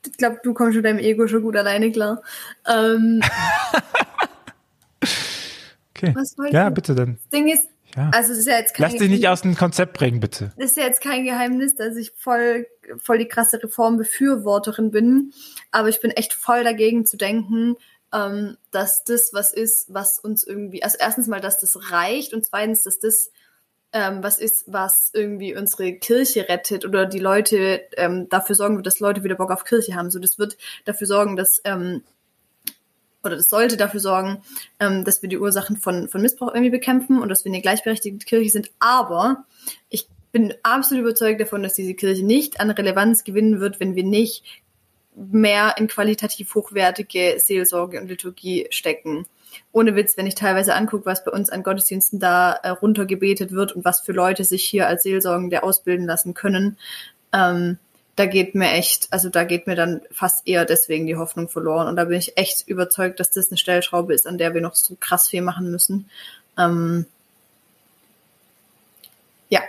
ich 0.05 0.17
glaube, 0.17 0.39
du 0.43 0.53
kommst 0.53 0.75
mit 0.75 0.85
deinem 0.85 0.99
Ego 0.99 1.27
schon 1.27 1.43
gut 1.43 1.55
alleine 1.55 1.91
klar. 1.91 2.21
Ähm, 2.67 3.21
Okay. 5.95 6.51
Ja, 6.51 6.65
ihr? 6.65 6.71
bitte 6.71 6.95
dann. 6.95 7.15
das 7.15 7.29
Ding 7.29 7.47
ist, 7.47 7.67
Ja. 7.95 8.09
also 8.13 8.33
es 8.33 8.39
ist 8.39 8.47
ja 8.47 8.57
jetzt 8.57 8.73
kein 8.73 8.91
Lass 8.91 8.99
dich 8.99 9.09
nicht 9.09 9.27
aus 9.27 9.41
dem 9.41 9.55
Konzept 9.55 9.93
bringen, 9.93 10.19
bitte. 10.19 10.51
Ist 10.57 10.77
ja 10.77 10.83
jetzt 10.83 11.01
kein 11.01 11.25
Geheimnis, 11.25 11.75
dass 11.75 11.95
ich 11.95 12.11
voll, 12.17 12.67
voll 12.97 13.19
die 13.19 13.27
krasse 13.27 13.61
Reformbefürworterin 13.61 14.91
bin. 14.91 15.33
Aber 15.71 15.89
ich 15.89 16.01
bin 16.01 16.11
echt 16.11 16.33
voll 16.33 16.63
dagegen 16.63 17.05
zu 17.05 17.17
denken, 17.17 17.75
ähm, 18.13 18.57
dass 18.71 19.03
das 19.03 19.31
was 19.33 19.53
ist, 19.53 19.93
was 19.93 20.19
uns 20.19 20.43
irgendwie, 20.43 20.83
also 20.83 20.97
erstens 20.99 21.27
mal, 21.27 21.41
dass 21.41 21.59
das 21.59 21.91
reicht 21.91 22.33
und 22.33 22.45
zweitens, 22.45 22.83
dass 22.83 22.99
das 22.99 23.31
ähm, 23.93 24.23
was 24.23 24.39
ist, 24.39 24.65
was 24.67 25.11
irgendwie 25.13 25.55
unsere 25.55 25.93
Kirche 25.93 26.49
rettet 26.49 26.83
oder 26.83 27.05
die 27.05 27.19
Leute 27.19 27.81
ähm, 27.95 28.27
dafür 28.27 28.55
sorgen 28.55 28.75
wird, 28.75 28.87
dass 28.87 28.99
Leute 28.99 29.23
wieder 29.23 29.35
Bock 29.35 29.51
auf 29.51 29.65
Kirche 29.65 29.93
haben. 29.93 30.09
So, 30.09 30.19
das 30.19 30.39
wird 30.39 30.57
dafür 30.85 31.05
sorgen, 31.05 31.35
dass 31.35 31.61
ähm, 31.63 32.03
oder 33.23 33.35
das 33.35 33.49
sollte 33.49 33.77
dafür 33.77 33.99
sorgen, 33.99 34.43
ähm, 34.79 35.03
dass 35.03 35.21
wir 35.21 35.29
die 35.29 35.37
Ursachen 35.37 35.77
von, 35.77 36.09
von 36.09 36.21
Missbrauch 36.21 36.53
irgendwie 36.53 36.69
bekämpfen 36.69 37.21
und 37.21 37.29
dass 37.29 37.45
wir 37.45 37.51
eine 37.51 37.61
gleichberechtigte 37.61 38.25
Kirche 38.25 38.49
sind. 38.49 38.71
Aber 38.79 39.45
ich 39.89 40.07
bin 40.31 40.53
absolut 40.63 41.03
überzeugt 41.03 41.39
davon, 41.39 41.63
dass 41.63 41.73
diese 41.73 41.93
Kirche 41.93 42.25
nicht 42.25 42.59
an 42.59 42.71
Relevanz 42.71 43.23
gewinnen 43.23 43.59
wird, 43.59 43.79
wenn 43.79 43.95
wir 43.95 44.03
nicht 44.03 44.43
mehr 45.15 45.75
in 45.77 45.87
qualitativ 45.87 46.55
hochwertige 46.55 47.35
Seelsorge 47.37 48.01
und 48.01 48.07
Liturgie 48.07 48.67
stecken. 48.71 49.25
Ohne 49.71 49.95
Witz, 49.95 50.17
wenn 50.17 50.25
ich 50.25 50.33
teilweise 50.33 50.73
angucke, 50.73 51.05
was 51.05 51.23
bei 51.23 51.31
uns 51.31 51.51
an 51.51 51.61
Gottesdiensten 51.61 52.19
da 52.19 52.53
äh, 52.53 52.69
runtergebetet 52.69 53.51
wird 53.51 53.73
und 53.73 53.85
was 53.85 54.01
für 54.01 54.11
Leute 54.11 54.43
sich 54.43 54.63
hier 54.63 54.87
als 54.87 55.03
Seelsorgende 55.03 55.61
ausbilden 55.61 56.07
lassen 56.07 56.33
können, 56.33 56.77
ähm, 57.31 57.77
da 58.15 58.25
geht 58.25 58.53
mir 58.53 58.71
echt, 58.71 59.11
also 59.11 59.29
da 59.29 59.43
geht 59.43 59.65
mir 59.65 59.75
dann 59.75 60.01
fast 60.11 60.47
eher 60.47 60.65
deswegen 60.65 61.07
die 61.07 61.15
Hoffnung 61.15 61.49
verloren. 61.49 61.87
Und 61.87 61.95
da 61.95 62.05
bin 62.05 62.17
ich 62.17 62.37
echt 62.37 62.67
überzeugt, 62.67 63.19
dass 63.19 63.31
das 63.31 63.49
eine 63.49 63.57
Stellschraube 63.57 64.13
ist, 64.13 64.27
an 64.27 64.37
der 64.37 64.53
wir 64.53 64.61
noch 64.61 64.75
so 64.75 64.95
krass 64.99 65.29
viel 65.29 65.41
machen 65.41 65.71
müssen. 65.71 66.09
Ähm, 66.57 67.05
ja, 69.49 69.61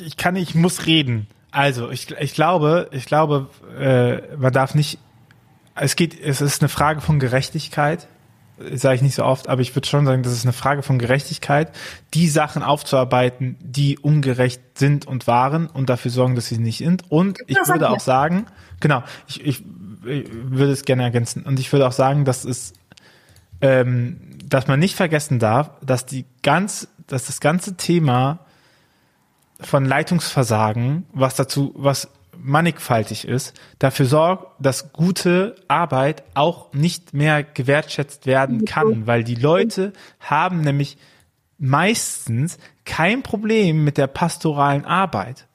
Ich 0.00 0.16
kann, 0.16 0.36
ich 0.36 0.54
muss 0.54 0.86
reden. 0.86 1.28
Also, 1.50 1.90
ich, 1.90 2.10
ich 2.10 2.34
glaube, 2.34 2.88
ich 2.90 3.06
glaube, 3.06 3.48
äh, 3.78 4.36
man 4.36 4.52
darf 4.52 4.74
nicht, 4.74 4.98
es 5.76 5.94
geht, 5.96 6.20
es 6.20 6.40
ist 6.40 6.62
eine 6.62 6.68
Frage 6.68 7.00
von 7.00 7.20
Gerechtigkeit, 7.20 8.08
sage 8.74 8.96
ich 8.96 9.02
nicht 9.02 9.14
so 9.14 9.24
oft, 9.24 9.48
aber 9.48 9.62
ich 9.62 9.74
würde 9.74 9.88
schon 9.88 10.06
sagen, 10.06 10.22
das 10.22 10.32
ist 10.32 10.44
eine 10.44 10.52
Frage 10.52 10.82
von 10.82 10.98
Gerechtigkeit, 10.98 11.72
die 12.14 12.28
Sachen 12.28 12.62
aufzuarbeiten, 12.62 13.56
die 13.60 13.98
ungerecht 13.98 14.62
sind 14.78 15.06
und 15.06 15.26
waren 15.26 15.66
und 15.66 15.90
dafür 15.90 16.10
sorgen, 16.10 16.34
dass 16.34 16.46
sie 16.46 16.58
nicht 16.58 16.78
sind. 16.78 17.10
Und 17.10 17.40
ich 17.46 17.56
Ja, 17.56 17.64
sag 17.64 17.76
würde 17.76 17.90
auch 17.90 18.00
sagen, 18.00 18.46
genau, 18.80 19.02
ich, 19.26 19.44
ich, 19.44 19.64
ich 20.06 20.30
würde 20.32 20.72
es 20.72 20.84
gerne 20.84 21.02
ergänzen. 21.02 21.42
Und 21.42 21.58
ich 21.58 21.72
würde 21.72 21.86
auch 21.86 21.92
sagen, 21.92 22.24
dass 22.24 22.44
es, 22.44 22.74
ähm, 23.60 24.20
dass 24.44 24.68
man 24.68 24.78
nicht 24.78 24.94
vergessen 24.94 25.38
darf, 25.40 25.70
dass 25.84 26.06
die 26.06 26.24
ganz, 26.42 26.88
dass 27.08 27.26
das 27.26 27.40
ganze 27.40 27.76
Thema 27.76 28.40
von 29.60 29.84
Leitungsversagen, 29.84 31.06
was 31.12 31.34
dazu, 31.34 31.72
was 31.76 32.08
mannigfaltig 32.44 33.26
ist, 33.26 33.58
dafür 33.78 34.06
sorgt, 34.06 34.46
dass 34.64 34.92
gute 34.92 35.56
Arbeit 35.66 36.22
auch 36.34 36.72
nicht 36.74 37.14
mehr 37.14 37.42
gewertschätzt 37.42 38.26
werden 38.26 38.64
kann, 38.66 39.06
weil 39.06 39.24
die 39.24 39.34
Leute 39.34 39.92
haben 40.20 40.60
nämlich 40.60 40.98
meistens 41.58 42.58
kein 42.84 43.22
Problem 43.22 43.82
mit 43.84 43.96
der 43.96 44.06
pastoralen 44.06 44.84
Arbeit. 44.84 45.46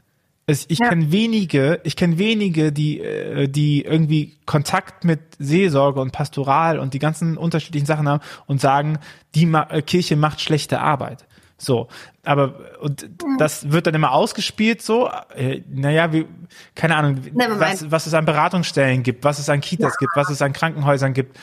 Es, 0.47 0.65
ich 0.67 0.80
Ja. 0.80 0.89
kenne 0.89 1.12
wenige, 1.12 1.80
ich 1.84 1.95
kenne 1.95 2.17
wenige, 2.17 2.71
die, 2.71 2.99
äh, 2.99 3.47
die 3.47 3.84
irgendwie 3.84 4.38
Kontakt 4.47 5.04
mit 5.06 5.19
Seelsorge 5.38 6.02
und 6.02 6.12
Pastoral 6.12 6.80
und 6.80 6.95
die 6.95 6.99
ganzen 6.99 7.38
unterschiedlichen 7.38 7.86
Sachen 7.86 8.10
haben 8.10 8.23
und 8.47 8.60
sagen, 8.60 8.97
die 9.36 9.43
äh, 9.43 9.82
Kirche 9.84 10.15
macht 10.15 10.41
schlechte 10.41 10.80
Arbeit. 10.80 11.28
So, 11.62 11.89
aber 12.24 12.56
und 12.80 13.10
das 13.38 13.72
wird 13.72 13.86
dann 13.86 13.93
immer 13.93 14.13
ausgespielt 14.13 14.82
so, 14.82 15.10
äh, 15.36 15.62
naja, 15.69 16.13
wie, 16.13 16.26
keine 16.74 16.95
Ahnung, 16.95 17.19
was, 17.34 17.91
was 17.91 18.08
es 18.08 18.13
an 18.13 18.24
Beratungsstellen 18.24 19.04
gibt, 19.04 19.26
was 19.26 19.39
es 19.39 19.50
an 19.50 19.60
Kitas 19.60 19.98
gibt, 19.98 20.13
was 20.15 20.30
es 20.30 20.41
an 20.41 20.54
Krankenhäusern 20.54 21.13
gibt, 21.13 21.38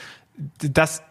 dass, 0.58 1.02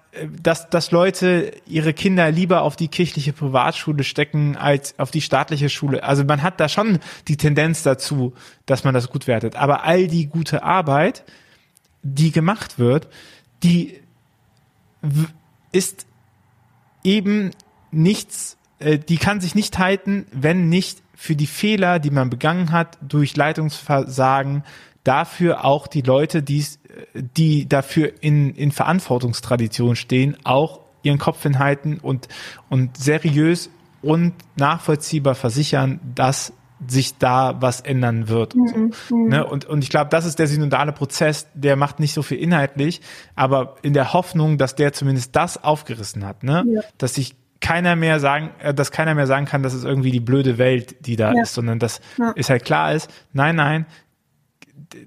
dass, 0.41 0.70
dass 0.72 0.89
Leute 0.89 1.52
ihre 1.68 1.94
Kinder 1.94 2.32
lieber 2.32 2.63
auf 2.63 2.76
die 2.76 2.88
kirchliche 2.88 3.32
Privatschule 3.32 4.04
stecken 4.04 4.58
als 4.58 4.98
auf 4.98 5.12
die 5.12 5.22
staatliche 5.22 5.70
Schule. 5.70 6.04
Also 6.04 6.24
man 6.24 6.41
hat 6.41 6.60
da 6.60 6.68
schon 6.68 6.98
die 7.28 7.38
Tendenz 7.38 7.84
dazu, 7.84 8.34
dass 8.65 8.84
man 8.84 8.96
das 8.96 9.10
gut 9.10 9.28
wertet. 9.28 9.56
Aber 9.56 9.84
all 9.84 10.08
die 10.08 10.26
gute 10.26 10.63
Arbeit, 10.63 11.24
die 12.02 12.32
gemacht 12.32 12.80
wird, 12.80 13.08
die 13.62 14.00
ist 15.72 16.08
eben 17.04 17.52
nichts, 17.91 18.58
äh, 18.79 18.97
die 18.97 19.17
kann 19.17 19.41
sich 19.41 19.55
nicht 19.55 19.77
halten, 19.79 20.25
wenn 20.31 20.69
nicht 20.69 21.01
für 21.15 21.35
die 21.35 21.47
Fehler, 21.47 21.99
die 21.99 22.11
man 22.11 22.29
begangen 22.29 22.71
hat, 22.71 22.97
durch 23.01 23.35
Leitungsversagen, 23.35 24.63
dafür 25.03 25.63
auch 25.63 25.88
die 25.88 26.01
Leute, 26.01 26.43
die's, 26.43 26.79
äh, 27.13 27.23
die 27.38 27.67
dafür 27.69 28.11
in, 28.21 28.53
in 28.55 28.71
Verantwortungstradition 28.71 29.95
stehen, 29.95 30.38
auch 30.43 30.81
ihren 31.03 31.19
Kopf 31.19 31.41
hinhalten 31.43 31.99
und, 31.99 32.27
und 32.69 32.97
seriös 32.97 33.69
und 34.01 34.33
nachvollziehbar 34.55 35.35
versichern, 35.35 35.99
dass 36.15 36.53
sich 36.88 37.17
da 37.17 37.61
was 37.61 37.81
ändern 37.81 38.27
wird. 38.27 38.53
So, 38.53 39.15
ne? 39.15 39.45
und, 39.45 39.65
und 39.65 39.83
ich 39.83 39.89
glaube, 39.89 40.09
das 40.09 40.25
ist 40.25 40.39
der 40.39 40.47
synodale 40.47 40.91
Prozess, 40.91 41.47
der 41.53 41.75
macht 41.75 41.99
nicht 41.99 42.13
so 42.13 42.21
viel 42.21 42.38
inhaltlich, 42.38 43.01
aber 43.35 43.75
in 43.81 43.93
der 43.93 44.13
Hoffnung, 44.13 44.57
dass 44.57 44.75
der 44.75 44.91
zumindest 44.93 45.35
das 45.35 45.63
aufgerissen 45.63 46.25
hat, 46.25 46.43
ne? 46.43 46.63
Ja. 46.67 46.81
dass 46.97 47.15
sich 47.15 47.35
keiner 47.65 47.95
mehr 47.95 48.19
sagen, 48.19 48.51
äh, 48.60 48.73
dass 48.73 48.91
keiner 48.91 49.15
mehr 49.15 49.25
sagen 49.28 49.45
kann, 49.47 49.63
das 49.63 49.73
ist 49.73 49.84
irgendwie 49.86 50.12
die 50.12 50.19
blöde 50.19 50.58
Welt, 50.60 51.08
die 51.08 51.15
da 51.15 51.34
Ja. 51.34 51.41
ist, 51.41 51.54
sondern 51.56 51.80
dass 51.80 51.99
Ja. 52.17 52.34
es 52.36 52.49
halt 52.49 52.63
klar 52.63 52.93
ist, 52.93 53.10
nein, 53.34 53.56
nein, 53.56 53.86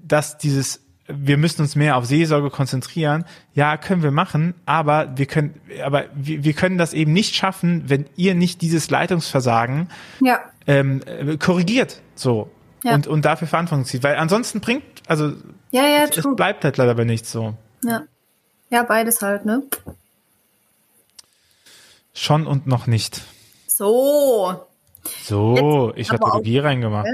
dass 0.03 0.37
dieses 0.37 0.81
wir 1.11 1.37
müssen 1.37 1.63
uns 1.63 1.75
mehr 1.75 1.97
auf 1.97 2.05
Seelsorge 2.05 2.51
konzentrieren. 2.51 3.25
Ja, 3.55 3.77
können 3.77 4.03
wir 4.03 4.11
machen, 4.11 4.53
aber 4.67 5.17
wir 5.17 5.25
können, 5.25 5.59
aber 5.83 6.03
wir, 6.13 6.43
wir 6.43 6.53
können 6.53 6.77
das 6.77 6.93
eben 6.93 7.13
nicht 7.13 7.33
schaffen, 7.33 7.85
wenn 7.87 8.05
ihr 8.15 8.35
nicht 8.35 8.61
dieses 8.61 8.91
Leitungsversagen 8.91 9.89
Ja. 10.21 10.37
ähm, 10.67 11.01
äh, 11.07 11.37
korrigiert, 11.37 12.01
so 12.13 12.51
Ja. 12.83 12.93
und 12.93 13.07
und 13.07 13.25
dafür 13.25 13.47
Verantwortung 13.47 13.85
zieht, 13.85 14.03
weil 14.03 14.17
ansonsten 14.17 14.59
bringt, 14.59 14.83
also 15.07 15.33
Ja, 15.71 15.81
es 16.03 16.11
true. 16.11 16.35
bleibt 16.35 16.63
halt 16.63 16.77
leider 16.77 16.93
bei 16.93 17.05
nichts 17.05 17.31
so. 17.31 17.55
Ja. 17.83 18.03
Ja, 18.69 18.83
beides 18.83 19.23
halt, 19.23 19.45
ne? 19.45 19.63
Schon 22.19 22.47
und 22.47 22.67
noch 22.67 22.85
nicht. 22.85 23.21
So. 23.65 24.67
So, 25.23 25.93
ich 25.95 26.09
habe 26.09 26.21
aber 26.21 26.31
Theologie 26.31 26.59
reingemacht. 26.59 27.07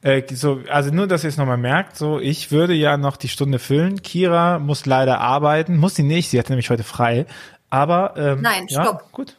Äh, 0.00 0.22
so, 0.32 0.60
also 0.70 0.92
nur, 0.92 1.08
dass 1.08 1.24
ihr 1.24 1.28
es 1.28 1.38
nochmal 1.38 1.56
merkt, 1.56 1.96
so, 1.96 2.20
ich 2.20 2.52
würde 2.52 2.72
ja 2.74 2.96
noch 2.96 3.16
die 3.16 3.26
Stunde 3.26 3.58
füllen. 3.58 4.00
Kira 4.00 4.60
muss 4.60 4.86
leider 4.86 5.20
arbeiten, 5.20 5.76
muss 5.76 5.96
sie 5.96 6.04
nicht, 6.04 6.30
sie 6.30 6.38
hat 6.38 6.50
nämlich 6.50 6.70
heute 6.70 6.84
frei. 6.84 7.26
Aber 7.68 8.14
ähm, 8.16 8.42
Nein, 8.42 8.66
ja, 8.68 8.84
stopp. 8.84 9.10
gut. 9.10 9.36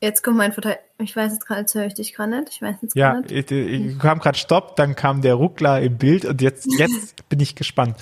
Jetzt 0.00 0.22
kommt 0.22 0.36
mein 0.36 0.52
Verteidiger. 0.52 0.80
Ich 1.00 1.14
weiß 1.16 1.32
jetzt 1.32 1.46
gerade, 1.46 1.60
jetzt 1.62 1.74
höre 1.74 1.86
ich 1.86 1.94
dich 1.94 2.14
gerade 2.14 2.38
nicht. 2.38 2.50
Ich 2.52 2.62
weiß 2.62 2.76
jetzt 2.82 2.94
Ja, 2.96 3.14
gerade 3.14 3.34
nicht. 3.34 3.50
ich, 3.50 3.86
ich 3.92 3.98
kam 3.98 4.20
gerade 4.20 4.38
Stopp, 4.38 4.76
dann 4.76 4.94
kam 4.94 5.22
der 5.22 5.34
Ruckler 5.34 5.80
im 5.80 5.98
Bild 5.98 6.24
und 6.24 6.40
jetzt, 6.40 6.68
jetzt 6.78 7.16
bin 7.28 7.40
ich 7.40 7.56
gespannt. 7.56 7.96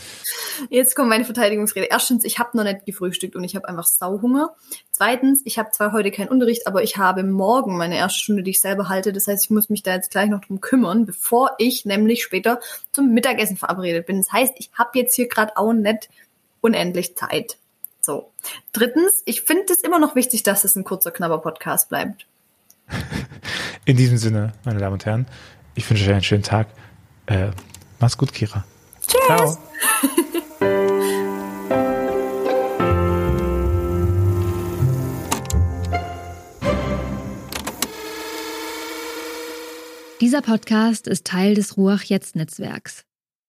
Jetzt 0.68 0.94
kommt 0.94 1.08
meine 1.08 1.24
Verteidigungsrede. 1.24 1.86
Erstens, 1.90 2.24
ich 2.24 2.38
habe 2.38 2.56
noch 2.56 2.64
nicht 2.64 2.84
gefrühstückt 2.84 3.34
und 3.34 3.44
ich 3.44 3.56
habe 3.56 3.68
einfach 3.68 3.86
Sauhunger. 3.86 4.54
Zweitens, 4.90 5.40
ich 5.44 5.58
habe 5.58 5.70
zwar 5.70 5.92
heute 5.92 6.10
keinen 6.10 6.28
Unterricht, 6.28 6.66
aber 6.66 6.82
ich 6.82 6.98
habe 6.98 7.22
morgen 7.22 7.76
meine 7.78 7.96
erste 7.96 8.18
Stunde, 8.18 8.42
die 8.42 8.50
ich 8.50 8.60
selber 8.60 8.88
halte. 8.90 9.12
Das 9.12 9.26
heißt, 9.26 9.44
ich 9.44 9.50
muss 9.50 9.70
mich 9.70 9.82
da 9.82 9.94
jetzt 9.94 10.10
gleich 10.10 10.28
noch 10.28 10.40
drum 10.42 10.60
kümmern, 10.60 11.06
bevor 11.06 11.52
ich 11.58 11.86
nämlich 11.86 12.22
später 12.22 12.60
zum 12.92 13.12
Mittagessen 13.14 13.56
verabredet 13.56 14.06
bin. 14.06 14.18
Das 14.18 14.32
heißt, 14.32 14.54
ich 14.58 14.70
habe 14.74 14.98
jetzt 14.98 15.14
hier 15.14 15.28
gerade 15.28 15.56
auch 15.56 15.72
nicht 15.72 16.10
unendlich 16.60 17.16
Zeit. 17.16 17.56
So. 18.06 18.30
Drittens, 18.72 19.22
ich 19.24 19.42
finde 19.42 19.72
es 19.72 19.80
immer 19.80 19.98
noch 19.98 20.14
wichtig, 20.14 20.44
dass 20.44 20.62
es 20.62 20.76
ein 20.76 20.84
kurzer, 20.84 21.10
knapper 21.10 21.38
Podcast 21.38 21.88
bleibt. 21.88 22.24
In 23.84 23.96
diesem 23.96 24.16
Sinne, 24.16 24.52
meine 24.64 24.78
Damen 24.78 24.92
und 24.92 25.04
Herren, 25.04 25.26
ich 25.74 25.90
wünsche 25.90 26.04
euch 26.04 26.12
einen 26.12 26.22
schönen 26.22 26.44
Tag. 26.44 26.68
Äh, 27.26 27.50
mach's 27.98 28.16
gut, 28.16 28.32
Kira. 28.32 28.64
Tschüss. 29.04 29.20
Ciao. 29.26 29.58
Dieser 40.20 40.42
Podcast 40.42 41.08
ist 41.08 41.26
Teil 41.26 41.54
des 41.54 41.76
Ruach 41.76 42.04
Jetzt 42.04 42.36
Netzwerks. 42.36 43.04